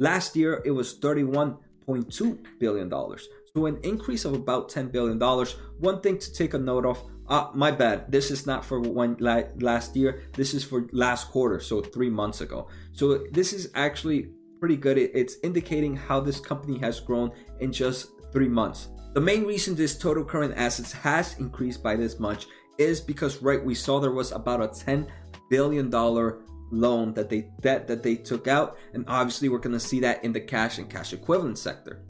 Last 0.01 0.35
year, 0.35 0.63
it 0.65 0.71
was 0.71 0.99
$31.2 0.99 2.45
billion. 2.59 2.91
So 2.91 3.67
an 3.67 3.79
increase 3.83 4.25
of 4.25 4.35
about 4.35 4.71
$10 4.71 4.91
billion. 4.91 5.19
One 5.79 6.01
thing 6.01 6.19
to 6.19 6.33
take 6.33 6.55
a 6.55 6.59
note 6.59 6.87
of, 6.87 7.03
uh, 7.29 7.51
my 7.55 7.71
bad, 7.71 8.11
this 8.11 8.31
is 8.31 8.47
not 8.47 8.65
for 8.65 8.81
one 8.81 9.17
last 9.21 9.95
year. 9.95 10.23
This 10.33 10.55
is 10.55 10.65
for 10.65 10.89
last 10.93 11.29
quarter, 11.29 11.61
so 11.61 11.81
three 11.81 12.11
months 12.11 12.41
ago. 12.41 12.69
So 12.93 13.27
this 13.31 13.53
is 13.53 13.71
actually 13.75 14.31
pretty 14.59 14.77
good. 14.77 14.99
It's 14.99 15.37
indicating 15.43 15.95
how 15.97 16.21
this 16.21 16.41
company 16.41 16.79
has 16.79 16.99
grown 16.99 17.31
in 17.61 17.73
just 17.73 18.09
three 18.33 18.49
months. 18.49 18.89
The 19.15 19.21
main 19.21 19.45
reason 19.45 19.77
this 19.77 19.97
total 19.97 20.25
current 20.25 20.55
assets 20.57 20.91
has 20.91 21.39
increased 21.39 21.85
by 21.85 21.95
this 21.95 22.19
much 22.19 22.49
is 22.79 23.01
because 23.01 23.41
right 23.41 23.65
we 23.65 23.73
saw 23.73 24.01
there 24.01 24.11
was 24.11 24.33
about 24.33 24.61
a 24.61 24.67
10 24.67 25.07
billion 25.49 25.89
dollar 25.89 26.41
loan 26.73 27.15
that 27.15 27.31
they 27.31 27.49
debt 27.61 27.87
that 27.87 28.03
they 28.03 28.17
took 28.17 28.49
out 28.49 28.77
and 28.93 29.05
obviously 29.07 29.49
we're 29.49 29.59
going 29.59 29.73
to 29.73 29.79
see 29.79 30.01
that 30.01 30.25
in 30.25 30.33
the 30.33 30.41
cash 30.41 30.79
and 30.79 30.91
cash 30.91 31.13
equivalent 31.13 31.59
sector. 31.59 32.03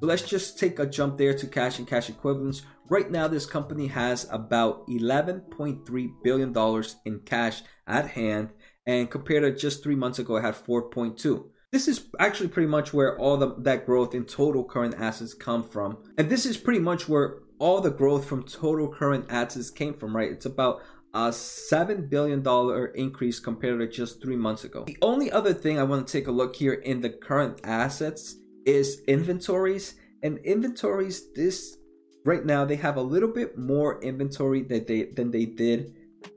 So 0.00 0.06
let's 0.06 0.22
just 0.22 0.56
take 0.56 0.78
a 0.78 0.86
jump 0.86 1.18
there 1.18 1.34
to 1.34 1.46
cash 1.48 1.80
and 1.80 1.88
cash 1.88 2.08
equivalents. 2.08 2.62
Right 2.88 3.10
now 3.10 3.26
this 3.26 3.46
company 3.46 3.88
has 3.88 4.28
about 4.30 4.86
11.3 4.86 6.08
billion 6.22 6.52
dollars 6.52 6.94
in 7.04 7.18
cash 7.26 7.62
at 7.88 8.10
hand 8.10 8.50
and 8.86 9.10
compared 9.10 9.42
to 9.42 9.60
just 9.60 9.82
3 9.82 9.96
months 9.96 10.20
ago 10.20 10.36
it 10.36 10.42
had 10.42 10.54
4.2. 10.54 11.46
This 11.74 11.88
is 11.88 12.06
actually 12.20 12.50
pretty 12.50 12.68
much 12.68 12.94
where 12.94 13.18
all 13.18 13.36
the, 13.36 13.52
that 13.58 13.84
growth 13.84 14.14
in 14.14 14.26
total 14.26 14.62
current 14.62 14.94
assets 14.96 15.34
come 15.34 15.68
from. 15.68 15.98
And 16.16 16.30
this 16.30 16.46
is 16.46 16.56
pretty 16.56 16.78
much 16.78 17.08
where 17.08 17.38
all 17.58 17.80
the 17.80 17.90
growth 17.90 18.28
from 18.28 18.44
total 18.44 18.86
current 18.86 19.26
assets 19.28 19.70
came 19.70 19.94
from, 19.94 20.14
right? 20.14 20.30
It's 20.30 20.46
about 20.46 20.82
a 21.12 21.30
$7 21.30 22.08
billion 22.08 22.46
increase 22.94 23.40
compared 23.40 23.80
to 23.80 23.88
just 23.88 24.22
three 24.22 24.36
months 24.36 24.62
ago. 24.62 24.84
The 24.84 24.98
only 25.02 25.32
other 25.32 25.52
thing 25.52 25.80
I 25.80 25.82
want 25.82 26.06
to 26.06 26.12
take 26.12 26.28
a 26.28 26.30
look 26.30 26.54
here 26.54 26.74
in 26.74 27.00
the 27.00 27.10
current 27.10 27.60
assets 27.64 28.36
is 28.64 29.02
inventories. 29.08 29.96
And 30.22 30.38
inventories, 30.44 31.32
this 31.32 31.76
right 32.24 32.46
now, 32.46 32.64
they 32.64 32.76
have 32.76 32.98
a 32.98 33.02
little 33.02 33.32
bit 33.32 33.58
more 33.58 34.00
inventory 34.00 34.62
that 34.62 34.86
they 34.86 35.06
than 35.06 35.32
they 35.32 35.44
did 35.44 35.92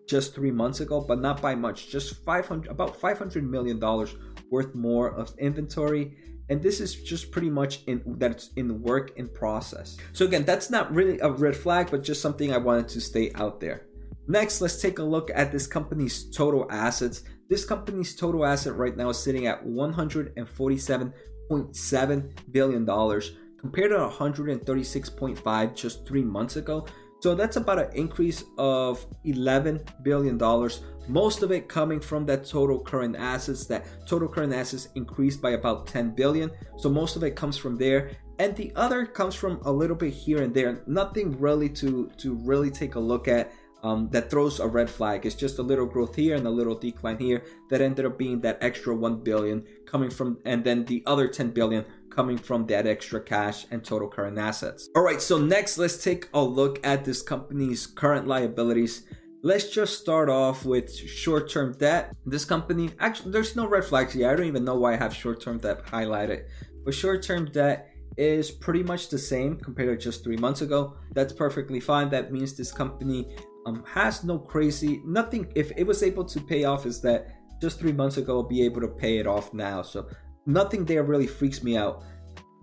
just 0.07 0.33
three 0.33 0.51
months 0.51 0.79
ago, 0.79 0.99
but 0.99 1.19
not 1.19 1.43
by 1.43 1.53
much. 1.53 1.89
Just 1.89 2.23
500, 2.25 2.71
about 2.71 2.99
500 2.99 3.43
million 3.43 3.77
dollars 3.79 4.15
worth 4.49 4.73
more 4.75 5.11
of 5.11 5.35
inventory 5.37 6.17
and 6.49 6.61
this 6.61 6.79
is 6.79 6.95
just 6.95 7.29
pretty 7.31 7.49
much 7.49 7.81
in 7.87 8.01
that 8.19 8.31
it's 8.31 8.51
in 8.55 8.81
work 8.81 9.11
in 9.17 9.27
process. 9.27 9.97
So 10.13 10.23
again 10.25 10.45
that's 10.45 10.69
not 10.69 10.89
really 10.93 11.19
a 11.19 11.29
red 11.29 11.57
flag 11.57 11.91
but 11.91 12.03
just 12.03 12.21
something 12.21 12.53
i 12.53 12.57
wanted 12.57 12.87
to 12.89 13.01
stay 13.01 13.31
out 13.35 13.59
there. 13.59 13.87
Next 14.27 14.61
let's 14.61 14.79
take 14.81 14.99
a 14.99 15.03
look 15.03 15.29
at 15.33 15.51
this 15.51 15.65
company's 15.67 16.31
total 16.31 16.71
assets. 16.71 17.23
This 17.49 17.65
company's 17.65 18.15
total 18.15 18.45
asset 18.45 18.75
right 18.75 18.95
now 18.95 19.09
is 19.09 19.17
sitting 19.17 19.47
at 19.47 19.65
147.7 19.65 22.31
billion 22.51 22.85
dollars 22.85 23.31
compared 23.59 23.89
to 23.91 23.97
136.5 23.97 25.75
just 25.75 26.07
three 26.07 26.23
months 26.23 26.55
ago 26.57 26.85
so 27.19 27.35
that's 27.35 27.57
about 27.57 27.79
an 27.79 27.89
increase 27.93 28.43
of 28.57 29.05
11 29.23 29.83
billion 30.03 30.37
dollars 30.37 30.81
most 31.07 31.41
of 31.41 31.51
it 31.51 31.69
coming 31.69 31.99
from 31.99 32.25
that 32.25 32.45
total 32.45 32.79
current 32.79 33.15
assets 33.15 33.65
that 33.67 33.85
total 34.05 34.27
current 34.27 34.53
assets 34.53 34.89
increased 34.95 35.41
by 35.41 35.51
about 35.51 35.87
10 35.87 36.11
billion. 36.11 36.51
So 36.77 36.89
most 36.89 37.15
of 37.15 37.23
it 37.23 37.35
comes 37.35 37.57
from 37.57 37.77
there. 37.77 38.11
And 38.39 38.55
the 38.55 38.71
other 38.75 39.05
comes 39.05 39.33
from 39.33 39.59
a 39.63 39.71
little 39.71 39.95
bit 39.95 40.13
here 40.13 40.43
and 40.43 40.53
there. 40.53 40.83
Nothing 40.85 41.39
really 41.39 41.69
to 41.69 42.11
to 42.17 42.35
really 42.35 42.69
take 42.69 42.95
a 42.95 42.99
look 42.99 43.27
at 43.27 43.51
um, 43.83 44.09
that 44.09 44.29
throws 44.29 44.59
a 44.59 44.67
red 44.67 44.89
flag. 44.89 45.25
It's 45.25 45.35
just 45.35 45.59
a 45.59 45.63
little 45.63 45.85
growth 45.85 46.15
here 46.15 46.35
and 46.35 46.45
a 46.45 46.49
little 46.49 46.75
decline 46.75 47.17
here 47.17 47.43
that 47.69 47.81
ended 47.81 48.05
up 48.05 48.17
being 48.17 48.41
that 48.41 48.57
extra 48.61 48.95
1 48.95 49.23
billion 49.23 49.65
coming 49.85 50.09
from 50.09 50.39
and 50.45 50.63
then 50.63 50.85
the 50.85 51.03
other 51.05 51.27
10 51.27 51.51
billion 51.51 51.85
coming 52.17 52.37
from 52.37 52.65
that 52.65 52.87
extra 52.87 53.21
cash 53.21 53.65
and 53.71 53.85
total 53.85 54.09
current 54.09 54.37
assets 54.37 54.89
all 54.95 55.03
right 55.03 55.21
so 55.21 55.37
next 55.37 55.77
let's 55.77 56.03
take 56.03 56.27
a 56.33 56.41
look 56.41 56.85
at 56.85 57.05
this 57.05 57.21
company's 57.21 57.85
current 57.85 58.27
liabilities 58.27 59.03
Let's 59.43 59.69
just 59.69 59.99
start 59.99 60.29
off 60.29 60.65
with 60.65 60.93
short-term 60.93 61.73
debt. 61.77 62.15
This 62.25 62.43
company, 62.43 62.89
actually, 62.99 63.31
there's 63.31 63.55
no 63.55 63.67
red 63.67 63.85
flags 63.85 64.13
here. 64.13 64.29
I 64.29 64.35
don't 64.35 64.47
even 64.47 64.65
know 64.65 64.75
why 64.75 64.93
I 64.93 64.97
have 64.97 65.13
short-term 65.13 65.59
debt 65.59 65.85
highlighted. 65.85 66.47
But 66.83 66.95
short-term 66.95 67.51
debt 67.51 67.93
is 68.17 68.49
pretty 68.49 68.81
much 68.81 69.09
the 69.09 69.17
same 69.19 69.57
compared 69.57 69.99
to 69.99 70.03
just 70.03 70.23
three 70.23 70.37
months 70.37 70.61
ago. 70.61 70.95
That's 71.13 71.31
perfectly 71.31 71.79
fine. 71.79 72.09
That 72.09 72.33
means 72.33 72.55
this 72.55 72.71
company 72.71 73.27
um, 73.67 73.83
has 73.85 74.23
no 74.23 74.39
crazy, 74.39 75.01
nothing. 75.05 75.51
If 75.55 75.71
it 75.77 75.85
was 75.85 76.01
able 76.01 76.25
to 76.25 76.41
pay 76.41 76.63
off, 76.63 76.87
is 76.87 76.99
that 77.01 77.27
just 77.61 77.79
three 77.79 77.93
months 77.93 78.17
ago, 78.17 78.41
be 78.41 78.63
able 78.65 78.81
to 78.81 78.87
pay 78.87 79.19
it 79.19 79.27
off 79.27 79.53
now. 79.53 79.83
So 79.83 80.07
nothing 80.47 80.85
there 80.85 81.03
really 81.03 81.27
freaks 81.27 81.61
me 81.61 81.77
out. 81.77 82.03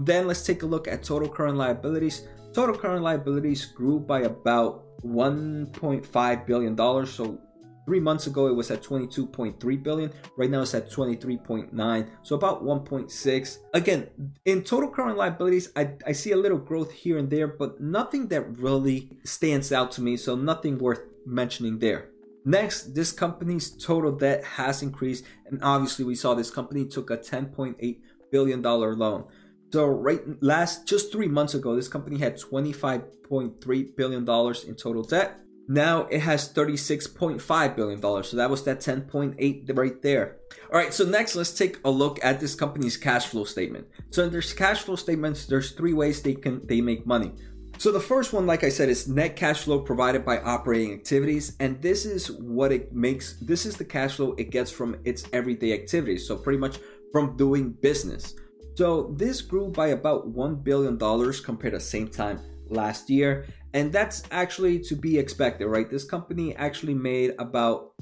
Then 0.01 0.27
let's 0.27 0.45
take 0.45 0.63
a 0.63 0.67
look 0.67 0.89
at 0.89 1.05
total 1.05 1.29
current 1.29 1.57
liabilities. 1.57 2.27
Total 2.53 2.77
current 2.77 3.05
liabilities 3.05 3.65
grew 3.67 4.01
by 4.01 4.23
about 4.23 4.83
1.5 5.03 6.47
billion 6.47 6.75
dollars 6.75 7.13
so 7.13 7.39
Three 7.87 8.01
months 8.01 8.27
ago, 8.27 8.47
it 8.47 8.55
was 8.55 8.71
at 8.71 8.83
22.3 8.83 9.83
billion. 9.83 10.11
Right 10.39 10.49
now, 10.49 10.63
it's 10.63 10.75
at 10.75 10.91
23.9, 10.91 12.09
so 12.23 12.35
about 12.35 12.65
1.6. 12.65 13.59
Again, 13.75 14.09
in 14.47 14.63
total 14.63 14.89
current 14.89 15.19
liabilities, 15.19 15.71
I, 15.77 15.91
I 16.07 16.13
see 16.13 16.33
a 16.33 16.37
little 16.37 16.57
growth 16.57 16.93
here 16.93 17.19
and 17.19 17.29
there, 17.29 17.47
but 17.47 17.81
nothing 17.81 18.29
that 18.29 18.59
really 18.59 19.11
stands 19.25 19.71
out 19.71 19.93
to 19.93 20.01
me, 20.01 20.17
so 20.17 20.35
nothing 20.35 20.79
worth 20.79 21.03
mentioning 21.27 21.79
there. 21.79 22.09
Next, 22.45 22.95
this 22.95 23.11
company's 23.11 23.71
total 23.71 24.13
debt 24.13 24.45
has 24.45 24.83
increased, 24.83 25.25
and 25.47 25.63
obviously, 25.63 26.05
we 26.05 26.15
saw 26.15 26.35
this 26.35 26.51
company 26.51 26.85
took 26.87 27.11
a 27.11 27.17
10.8 27.17 27.99
billion 28.31 28.61
dollar 28.61 28.95
loan. 28.95 29.25
So 29.73 29.87
right 29.87 30.21
last 30.41 30.87
just 30.87 31.11
three 31.11 31.27
months 31.27 31.55
ago, 31.55 31.75
this 31.75 31.89
company 31.89 32.19
had 32.19 32.37
25.3 32.37 33.97
billion 33.97 34.25
dollars 34.25 34.63
in 34.63 34.77
total 34.77 35.03
debt. 35.03 35.41
Now 35.67 36.03
it 36.05 36.21
has 36.21 36.53
36.5 36.53 37.77
billion 37.77 37.99
dollars. 37.99 38.29
So 38.29 38.37
that 38.37 38.51
was 38.51 38.63
that 38.65 38.79
10.8 38.79 39.77
right 39.77 40.01
there. 40.01 40.37
All 40.73 40.79
right, 40.79 40.95
so 40.95 41.05
next 41.05 41.35
let's 41.35 41.53
take 41.53 41.79
a 41.85 41.91
look 41.91 42.25
at 42.25 42.39
this 42.39 42.55
company's 42.55 42.97
cash 42.97 43.27
flow 43.27 43.45
statement. 43.45 43.89
So 44.11 44.23
in 44.23 44.31
their 44.31 44.43
cash 44.43 44.83
flow 44.83 44.95
statements, 44.95 45.47
there's 45.47 45.73
three 45.73 45.93
ways 45.93 46.23
they 46.23 46.35
can 46.35 46.65
they 46.67 46.81
make 46.81 47.05
money. 47.05 47.33
So 47.79 47.93
the 47.93 48.01
first 48.01 48.33
one, 48.33 48.47
like 48.47 48.65
I 48.65 48.69
said, 48.69 48.89
is 48.89 49.09
net 49.09 49.37
cash 49.37 49.65
flow 49.65 49.81
provided 49.81 50.25
by 50.25 50.41
operating 50.41 50.93
activities, 50.93 51.57
and 51.61 51.81
this 51.83 52.07
is 52.07 52.31
what 52.31 52.73
it 52.73 52.95
makes. 52.95 53.35
This 53.41 53.67
is 53.67 53.77
the 53.77 53.85
cash 53.85 54.17
flow 54.17 54.35
it 54.39 54.51
gets 54.51 54.71
from 54.71 54.97
its 55.05 55.25
everyday 55.33 55.73
activities. 55.75 56.27
So 56.27 56.37
pretty 56.37 56.59
much 56.59 56.79
from 57.13 57.37
doing 57.37 57.73
business. 57.83 58.35
So 58.77 59.15
this 59.17 59.43
grew 59.43 59.69
by 59.69 59.89
about 59.89 60.29
one 60.29 60.57
billion 60.57 60.99
dollars 60.99 61.41
compared 61.41 61.75
to 61.75 61.81
same 61.81 62.09
time 62.09 62.41
last 62.69 63.11
year, 63.11 63.47
and 63.75 63.93
that's 63.93 64.23
actually 64.31 64.79
to 64.81 64.97
be 64.97 65.19
expected, 65.19 65.67
right? 65.67 65.91
This 65.91 66.05
company 66.05 66.57
actually 66.57 66.95
made 66.95 67.35
about 67.39 67.93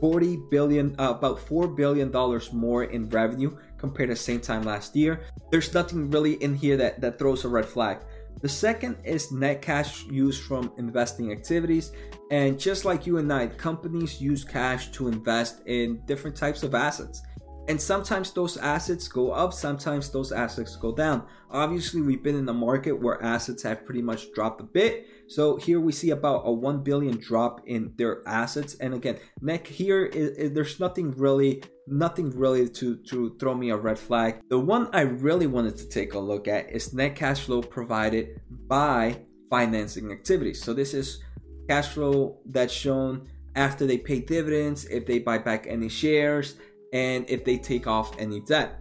40 0.00 0.36
billion, 0.50 0.96
uh, 0.98 1.10
about 1.10 1.38
four 1.38 1.68
billion 1.68 2.10
dollars 2.10 2.52
more 2.52 2.84
in 2.84 3.08
revenue 3.08 3.56
compared 3.78 4.10
to 4.10 4.16
same 4.16 4.40
time 4.40 4.64
last 4.64 4.96
year. 4.96 5.22
There's 5.52 5.72
nothing 5.72 6.10
really 6.10 6.34
in 6.42 6.56
here 6.56 6.76
that 6.76 7.00
that 7.00 7.18
throws 7.18 7.44
a 7.44 7.48
red 7.48 7.66
flag. 7.66 7.98
The 8.40 8.48
second 8.48 8.96
is 9.04 9.30
net 9.30 9.62
cash 9.62 10.04
used 10.06 10.42
from 10.42 10.72
investing 10.76 11.30
activities. 11.32 11.92
And 12.30 12.58
just 12.58 12.84
like 12.84 13.06
you 13.06 13.18
and 13.18 13.32
I, 13.32 13.46
companies 13.48 14.20
use 14.20 14.42
cash 14.42 14.90
to 14.92 15.08
invest 15.08 15.62
in 15.66 16.02
different 16.06 16.36
types 16.36 16.62
of 16.62 16.74
assets. 16.74 17.22
And 17.68 17.80
sometimes 17.80 18.32
those 18.32 18.56
assets 18.56 19.06
go 19.06 19.30
up, 19.30 19.52
sometimes 19.52 20.10
those 20.10 20.32
assets 20.32 20.74
go 20.76 20.92
down. 20.92 21.26
Obviously, 21.50 22.00
we've 22.00 22.22
been 22.22 22.36
in 22.36 22.48
a 22.48 22.52
market 22.52 22.92
where 22.92 23.22
assets 23.22 23.62
have 23.62 23.84
pretty 23.84 24.02
much 24.02 24.32
dropped 24.32 24.60
a 24.60 24.64
bit. 24.64 25.06
So 25.28 25.56
here 25.56 25.78
we 25.80 25.92
see 25.92 26.10
about 26.10 26.42
a 26.44 26.52
1 26.52 26.82
billion 26.82 27.18
drop 27.18 27.60
in 27.66 27.92
their 27.96 28.26
assets. 28.26 28.74
And 28.80 28.94
again, 28.94 29.18
neck 29.40 29.66
here 29.66 30.06
is, 30.06 30.30
is, 30.30 30.52
there's 30.52 30.80
nothing 30.80 31.12
really 31.12 31.62
nothing 31.88 32.30
really 32.30 32.68
to 32.68 32.96
to 32.96 33.36
throw 33.38 33.54
me 33.54 33.70
a 33.70 33.76
red 33.76 33.98
flag. 33.98 34.40
The 34.48 34.58
one 34.58 34.88
I 34.92 35.02
really 35.02 35.46
wanted 35.46 35.76
to 35.78 35.88
take 35.88 36.14
a 36.14 36.18
look 36.18 36.48
at 36.48 36.70
is 36.70 36.92
net 36.92 37.16
cash 37.16 37.40
flow 37.40 37.62
provided 37.62 38.40
by 38.68 39.18
financing 39.50 40.10
activities. 40.10 40.62
So 40.62 40.74
this 40.74 40.94
is 40.94 41.22
cash 41.68 41.88
flow 41.88 42.38
that's 42.46 42.72
shown 42.72 43.28
after 43.54 43.86
they 43.86 43.98
pay 43.98 44.20
dividends, 44.20 44.86
if 44.86 45.06
they 45.06 45.18
buy 45.18 45.38
back 45.38 45.66
any 45.68 45.88
shares, 45.88 46.56
and 46.92 47.28
if 47.28 47.44
they 47.44 47.58
take 47.58 47.86
off 47.86 48.18
any 48.18 48.40
debt. 48.40 48.78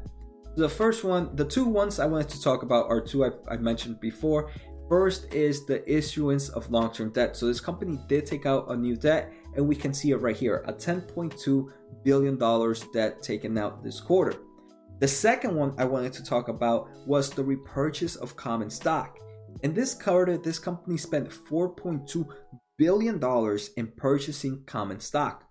The 0.55 0.67
first 0.67 1.03
one, 1.03 1.35
the 1.35 1.45
two 1.45 1.65
ones 1.65 1.99
I 1.99 2.05
wanted 2.05 2.29
to 2.29 2.41
talk 2.41 2.63
about 2.63 2.87
are 2.87 2.99
two 2.99 3.23
I've, 3.23 3.39
I've 3.47 3.61
mentioned 3.61 3.99
before. 4.01 4.51
First 4.89 5.33
is 5.33 5.65
the 5.65 5.89
issuance 5.89 6.49
of 6.49 6.69
long 6.69 6.91
term 6.91 7.11
debt. 7.11 7.37
So 7.37 7.47
this 7.47 7.61
company 7.61 7.97
did 8.09 8.25
take 8.25 8.45
out 8.45 8.69
a 8.69 8.75
new 8.75 8.97
debt, 8.97 9.31
and 9.55 9.65
we 9.65 9.75
can 9.75 9.93
see 9.93 10.11
it 10.11 10.17
right 10.17 10.35
here 10.35 10.63
a 10.67 10.73
$10.2 10.73 11.71
billion 12.03 12.37
debt 12.93 13.21
taken 13.21 13.57
out 13.57 13.83
this 13.83 14.01
quarter. 14.01 14.35
The 14.99 15.07
second 15.07 15.55
one 15.55 15.73
I 15.77 15.85
wanted 15.85 16.13
to 16.13 16.23
talk 16.23 16.49
about 16.49 16.89
was 17.07 17.29
the 17.29 17.43
repurchase 17.43 18.17
of 18.17 18.35
common 18.35 18.69
stock. 18.69 19.17
In 19.63 19.73
this 19.73 19.93
quarter, 19.93 20.37
this 20.37 20.59
company 20.59 20.97
spent 20.97 21.29
$4.2 21.29 22.27
billion 22.77 23.19
in 23.77 23.87
purchasing 23.95 24.63
common 24.65 24.99
stock. 24.99 25.45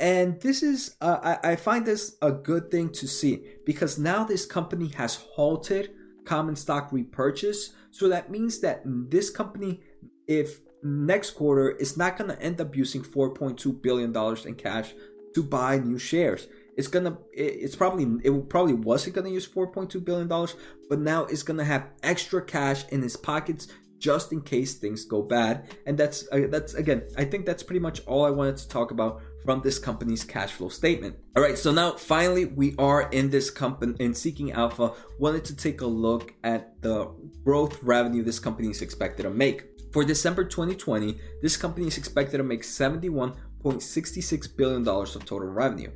And 0.00 0.40
this 0.40 0.62
is, 0.62 0.96
uh, 1.02 1.36
I, 1.44 1.52
I 1.52 1.56
find 1.56 1.84
this 1.84 2.16
a 2.22 2.32
good 2.32 2.70
thing 2.70 2.88
to 2.92 3.06
see 3.06 3.44
because 3.66 3.98
now 3.98 4.24
this 4.24 4.46
company 4.46 4.88
has 4.96 5.16
halted 5.16 5.90
common 6.24 6.56
stock 6.56 6.90
repurchase. 6.90 7.74
So 7.90 8.08
that 8.08 8.30
means 8.30 8.60
that 8.60 8.80
this 8.84 9.28
company, 9.28 9.82
if 10.26 10.60
next 10.82 11.32
quarter, 11.32 11.70
is 11.72 11.98
not 11.98 12.16
going 12.16 12.30
to 12.30 12.42
end 12.42 12.62
up 12.62 12.74
using 12.74 13.02
$4.2 13.02 13.82
billion 13.82 14.16
in 14.46 14.54
cash 14.54 14.94
to 15.34 15.42
buy 15.42 15.78
new 15.78 15.98
shares. 15.98 16.48
It's 16.76 16.88
gonna, 16.88 17.18
it's 17.32 17.76
probably, 17.76 18.06
it 18.24 18.48
probably 18.48 18.72
wasn't 18.72 19.14
gonna 19.14 19.28
use 19.28 19.46
4.2 19.46 20.02
billion 20.02 20.28
dollars, 20.28 20.54
but 20.88 20.98
now 20.98 21.24
it's 21.24 21.42
gonna 21.42 21.64
have 21.64 21.88
extra 22.02 22.42
cash 22.42 22.88
in 22.88 23.04
its 23.04 23.16
pockets 23.16 23.68
just 24.00 24.32
in 24.32 24.40
case 24.40 24.74
things 24.74 25.04
go 25.04 25.22
bad. 25.22 25.76
And 25.86 25.96
that's, 25.96 26.26
uh, 26.32 26.46
that's 26.48 26.74
again, 26.74 27.04
I 27.16 27.24
think 27.24 27.46
that's 27.46 27.62
pretty 27.62 27.80
much 27.80 28.00
all 28.06 28.24
I 28.24 28.30
wanted 28.30 28.56
to 28.56 28.68
talk 28.68 28.90
about 28.90 29.22
from 29.44 29.60
this 29.62 29.78
company's 29.78 30.24
cash 30.24 30.52
flow 30.52 30.68
statement. 30.68 31.16
All 31.36 31.42
right, 31.42 31.56
so 31.56 31.70
now 31.70 31.92
finally 31.92 32.46
we 32.46 32.74
are 32.78 33.08
in 33.10 33.30
this 33.30 33.50
company 33.50 33.94
in 34.00 34.14
Seeking 34.14 34.52
Alpha. 34.52 34.92
Wanted 35.18 35.44
to 35.46 35.56
take 35.56 35.80
a 35.82 35.86
look 35.86 36.34
at 36.42 36.80
the 36.82 37.12
growth 37.44 37.82
revenue 37.82 38.22
this 38.22 38.38
company 38.38 38.70
is 38.70 38.82
expected 38.82 39.22
to 39.22 39.30
make. 39.30 39.66
For 39.92 40.04
December 40.04 40.44
2020, 40.44 41.18
this 41.42 41.56
company 41.56 41.86
is 41.86 41.98
expected 41.98 42.38
to 42.38 42.44
make 42.44 42.62
71.66 42.62 44.56
billion 44.56 44.84
dollars 44.84 45.16
of 45.16 45.24
total 45.24 45.48
revenue. 45.48 45.90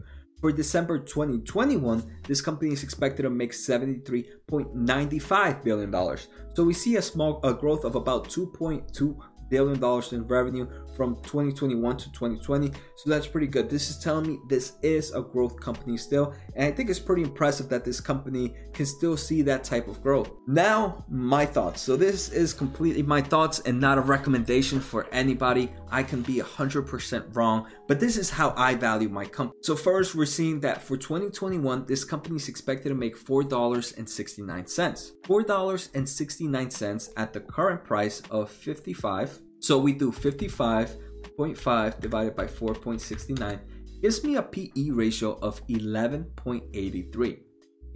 For 0.45 0.53
December 0.53 0.99
2021, 0.99 2.21
this 2.29 2.43
company 2.43 2.75
is 2.75 2.83
expected 2.83 3.23
to 3.23 3.31
make 3.31 3.53
$73.95 3.53 5.65
billion. 5.65 6.19
So 6.53 6.65
we 6.65 6.75
see 6.75 6.97
a 6.97 7.03
small 7.03 7.41
a 7.43 7.55
growth 7.55 7.87
of 7.87 7.95
about 7.95 8.29
2.2 8.29 9.17
billion 9.49 9.81
dollars 9.81 10.13
in 10.13 10.27
revenue 10.27 10.67
from 10.97 11.17
2021 11.23 11.97
to 11.97 12.13
2020 12.13 12.71
so 12.97 13.11
that's 13.11 13.27
pretty 13.27 13.47
good. 13.47 13.69
This 13.69 13.91
is 13.91 13.99
telling 13.99 14.27
me 14.27 14.39
this 14.49 14.75
is 14.83 15.13
a 15.13 15.21
growth 15.21 15.61
company 15.61 15.97
still 15.97 16.35
and 16.57 16.67
i 16.67 16.73
think 16.75 16.91
it's 16.91 16.99
pretty 16.99 17.23
impressive 17.23 17.69
that 17.69 17.85
this 17.85 18.01
company 18.01 18.55
can 18.73 18.87
still 18.87 19.17
see 19.17 19.43
that 19.43 19.65
type 19.65 19.89
of 19.89 20.03
growth. 20.03 20.31
Now 20.47 21.05
my 21.09 21.47
thoughts. 21.47 21.81
So 21.81 21.97
this 21.97 22.31
is 22.31 22.53
completely 22.53 23.03
my 23.03 23.21
thoughts 23.21 23.61
and 23.61 23.81
not 23.81 23.99
a 23.99 24.01
recommendation 24.01 24.81
for 24.81 25.07
anybody. 25.13 25.73
I 25.91 26.03
can 26.03 26.23
be 26.23 26.37
100% 26.37 27.37
wrong 27.37 27.67
but 27.87 28.01
this 28.01 28.17
is 28.17 28.31
how 28.31 28.53
i 28.57 28.75
value 28.75 29.09
my 29.09 29.25
company 29.25 29.59
so 29.63 29.77
first 29.77 30.15
we're 30.15 30.27
seeing 30.27 30.61
that 30.61 30.83
for 30.83 30.97
2021 30.97 31.85
this 31.87 32.05
company 32.05 32.37
is 32.37 32.49
expected 32.49 32.89
to 32.89 32.95
make 32.95 33.17
$4.69 33.17 35.13
$4.69 35.23 37.13
at 37.17 37.33
the 37.33 37.41
current 37.41 37.85
price 37.85 38.23
of 38.31 38.51
55 38.51 39.41
so 39.61 39.79
we 39.79 39.93
do 39.93 40.13
55.5 40.13 42.01
divided 42.01 42.37
by 42.37 42.47
4.69 42.47 43.61
gives 44.05 44.23
me 44.23 44.37
a 44.37 44.43
PE 44.43 44.91
ratio 44.91 45.39
of 45.41 45.67
11.83. 45.69 47.39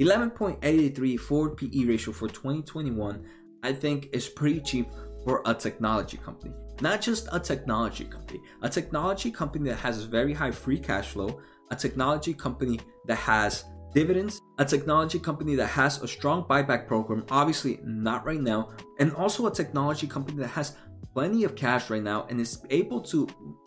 11.83 0.01 1.21
for 1.21 1.55
PE 1.55 1.85
ratio 1.85 2.15
for 2.15 2.29
2021, 2.29 3.27
I 3.63 3.75
think 3.75 4.09
is 4.15 4.27
pretty 4.27 4.61
cheap 4.61 4.87
for 5.25 5.43
a 5.47 5.55
technology 5.55 6.17
company. 6.17 6.55
Not 6.81 7.01
just 7.01 7.29
a 7.33 7.41
technology 7.41 8.05
company, 8.05 8.41
a 8.63 8.69
technology 8.69 9.31
company 9.31 9.69
that 9.71 9.77
has 9.77 10.05
very 10.05 10.33
high 10.33 10.51
free 10.51 10.79
cash 10.79 11.09
flow, 11.09 11.41
a 11.71 11.77
technology 11.77 12.33
company 12.33 12.79
that 13.07 13.17
has 13.17 13.65
dividends, 13.95 14.41
a 14.59 14.65
technology 14.65 15.19
company 15.19 15.55
that 15.57 15.67
has 15.67 16.03
a 16.03 16.09
strong 16.09 16.45
buyback 16.45 16.87
program, 16.87 17.25
obviously 17.31 17.81
not 17.85 18.25
right 18.25 18.41
now, 18.41 18.71
and 18.99 19.13
also 19.15 19.47
a 19.47 19.53
technology 19.53 20.07
company 20.07 20.39
that 20.39 20.49
has 20.49 20.77
plenty 21.15 21.45
of 21.45 21.57
cash 21.57 21.91
right 21.91 22.03
now 22.03 22.27
and 22.31 22.41
is 22.41 22.65
able 22.71 23.01
to 23.01 23.27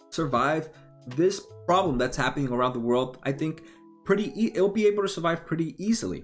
survive 0.09 0.69
this 1.07 1.45
problem 1.65 1.97
that's 1.97 2.17
happening 2.17 2.49
around 2.49 2.73
the 2.73 2.79
world, 2.79 3.17
I 3.23 3.31
think 3.31 3.63
pretty 4.03 4.31
e- 4.35 4.51
it'll 4.53 4.69
be 4.69 4.87
able 4.87 5.03
to 5.03 5.09
survive 5.09 5.45
pretty 5.45 5.75
easily. 5.83 6.23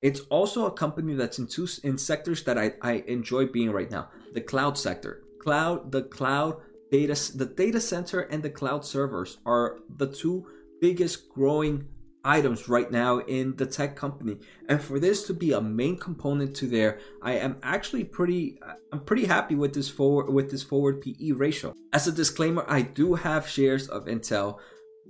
It's 0.00 0.20
also 0.30 0.66
a 0.66 0.70
company 0.70 1.14
that's 1.14 1.38
in 1.38 1.46
two 1.46 1.66
in 1.82 1.98
sectors 1.98 2.44
that 2.44 2.56
I, 2.56 2.72
I 2.82 3.04
enjoy 3.08 3.46
being 3.46 3.72
right 3.72 3.90
now. 3.90 4.10
The 4.32 4.40
cloud 4.40 4.78
sector. 4.78 5.22
Cloud, 5.40 5.90
the 5.90 6.02
cloud 6.02 6.60
data 6.90 7.36
the 7.36 7.46
data 7.46 7.80
center 7.80 8.20
and 8.20 8.42
the 8.42 8.50
cloud 8.50 8.84
servers 8.84 9.38
are 9.44 9.78
the 9.96 10.06
two 10.06 10.46
biggest 10.80 11.28
growing 11.28 11.86
items 12.24 12.68
right 12.68 12.90
now 12.90 13.18
in 13.18 13.54
the 13.56 13.66
tech 13.66 13.94
company 13.94 14.38
and 14.68 14.82
for 14.82 14.98
this 14.98 15.26
to 15.26 15.34
be 15.34 15.52
a 15.52 15.60
main 15.60 15.96
component 15.96 16.54
to 16.56 16.66
there 16.66 16.98
i 17.22 17.32
am 17.32 17.56
actually 17.62 18.04
pretty 18.04 18.58
i'm 18.92 19.00
pretty 19.00 19.24
happy 19.24 19.54
with 19.54 19.72
this 19.72 19.88
forward 19.88 20.28
with 20.30 20.50
this 20.50 20.62
forward 20.62 21.00
pe 21.00 21.32
ratio 21.32 21.74
as 21.92 22.08
a 22.08 22.12
disclaimer 22.12 22.64
i 22.68 22.82
do 22.82 23.14
have 23.14 23.48
shares 23.48 23.86
of 23.88 24.06
intel 24.06 24.58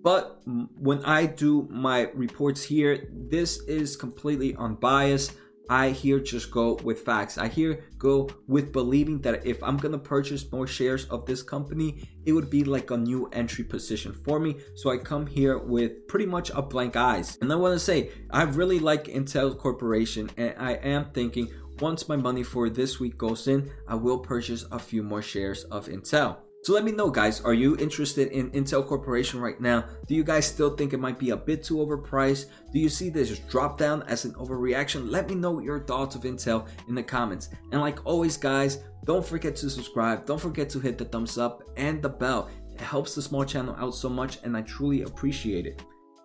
but 0.03 0.41
when 0.79 1.05
i 1.05 1.27
do 1.27 1.67
my 1.71 2.03
reports 2.15 2.63
here 2.63 3.09
this 3.13 3.61
is 3.63 3.97
completely 3.97 4.55
unbiased 4.57 5.33
I 5.71 5.91
here 5.91 6.19
just 6.19 6.51
go 6.51 6.75
with 6.83 7.01
facts. 7.01 7.37
I 7.37 7.49
here 7.49 7.85
go 7.99 8.31
with 8.47 8.73
believing 8.73 9.21
that 9.23 9.47
if 9.47 9.63
I'm 9.63 9.77
gonna 9.77 9.99
purchase 9.99 10.51
more 10.51 10.67
shares 10.67 11.05
of 11.07 11.27
this 11.27 11.43
company, 11.43 12.09
it 12.25 12.33
would 12.33 12.49
be 12.49 12.65
like 12.65 12.91
a 12.91 12.97
new 12.97 13.29
entry 13.33 13.65
position 13.65 14.15
for 14.25 14.41
me. 14.41 14.57
So 14.75 14.91
I 14.91 14.97
come 14.97 15.27
here 15.27 15.59
with 15.59 16.09
pretty 16.09 16.27
much 16.27 16.51
a 16.51 16.63
blank 16.63 16.97
eyes. 16.97 17.37
And 17.43 17.53
I 17.53 17.57
wanna 17.57 17.79
say, 17.79 18.11
I 18.31 18.43
really 18.45 18.79
like 18.79 19.05
Intel 19.05 19.57
Corporation 19.57 20.31
and 20.39 20.55
I 20.59 20.73
am 20.75 21.11
thinking 21.13 21.53
once 21.81 22.09
my 22.09 22.17
money 22.17 22.43
for 22.43 22.71
this 22.71 22.99
week 22.99 23.19
goes 23.19 23.47
in, 23.47 23.71
I 23.87 23.95
will 23.95 24.19
purchase 24.19 24.65
a 24.73 24.79
few 24.79 25.03
more 25.03 25.23
shares 25.23 25.65
of 25.65 25.87
Intel. 25.87 26.39
So 26.63 26.75
let 26.75 26.85
me 26.85 26.93
know, 26.93 27.09
guys. 27.09 27.41
Are 27.41 27.55
you 27.55 27.77
interested 27.79 28.29
in 28.33 28.51
Intel 28.51 28.87
Corporation 28.87 29.41
right 29.41 29.59
now? 29.61 29.85
Do 30.07 30.15
you 30.15 30.25
guys 30.25 30.47
still 30.47 30.77
think 30.77 30.93
it 30.93 31.01
might 31.01 31.19
be 31.19 31.31
a 31.31 31.37
bit 31.37 31.63
too 31.63 31.77
overpriced? 31.77 32.47
Do 32.73 32.79
you 32.79 32.89
see 32.89 33.09
this 33.09 33.39
drop 33.39 33.79
down 33.79 34.03
as 34.03 34.25
an 34.25 34.35
overreaction? 34.35 35.11
Let 35.11 35.29
me 35.29 35.35
know 35.35 35.61
your 35.61 35.81
thoughts 35.81 36.15
of 36.15 36.23
Intel 36.23 36.69
in 36.89 36.95
the 36.95 37.03
comments. 37.03 37.49
And 37.73 37.81
like 37.81 38.05
always, 38.05 38.37
guys, 38.37 38.81
don't 39.05 39.25
forget 39.25 39.57
to 39.57 39.71
subscribe. 39.71 40.27
Don't 40.27 40.41
forget 40.41 40.69
to 40.71 40.81
hit 40.81 40.99
the 40.99 41.07
thumbs 41.07 41.39
up 41.39 41.63
and 41.77 42.03
the 42.03 42.09
bell. 42.11 42.51
It 42.75 42.81
helps 42.81 43.15
the 43.15 43.23
small 43.23 43.45
channel 43.45 43.75
out 43.79 43.95
so 43.95 44.09
much, 44.09 44.39
and 44.45 44.57
I 44.57 44.63
truly 44.63 45.03
appreciate 45.03 45.65
it. 45.65 45.83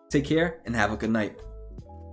Take 0.09 0.25
care 0.25 0.61
and 0.65 0.75
have 0.75 0.91
a 0.91 0.97
good 0.97 1.11
night. 1.11 1.39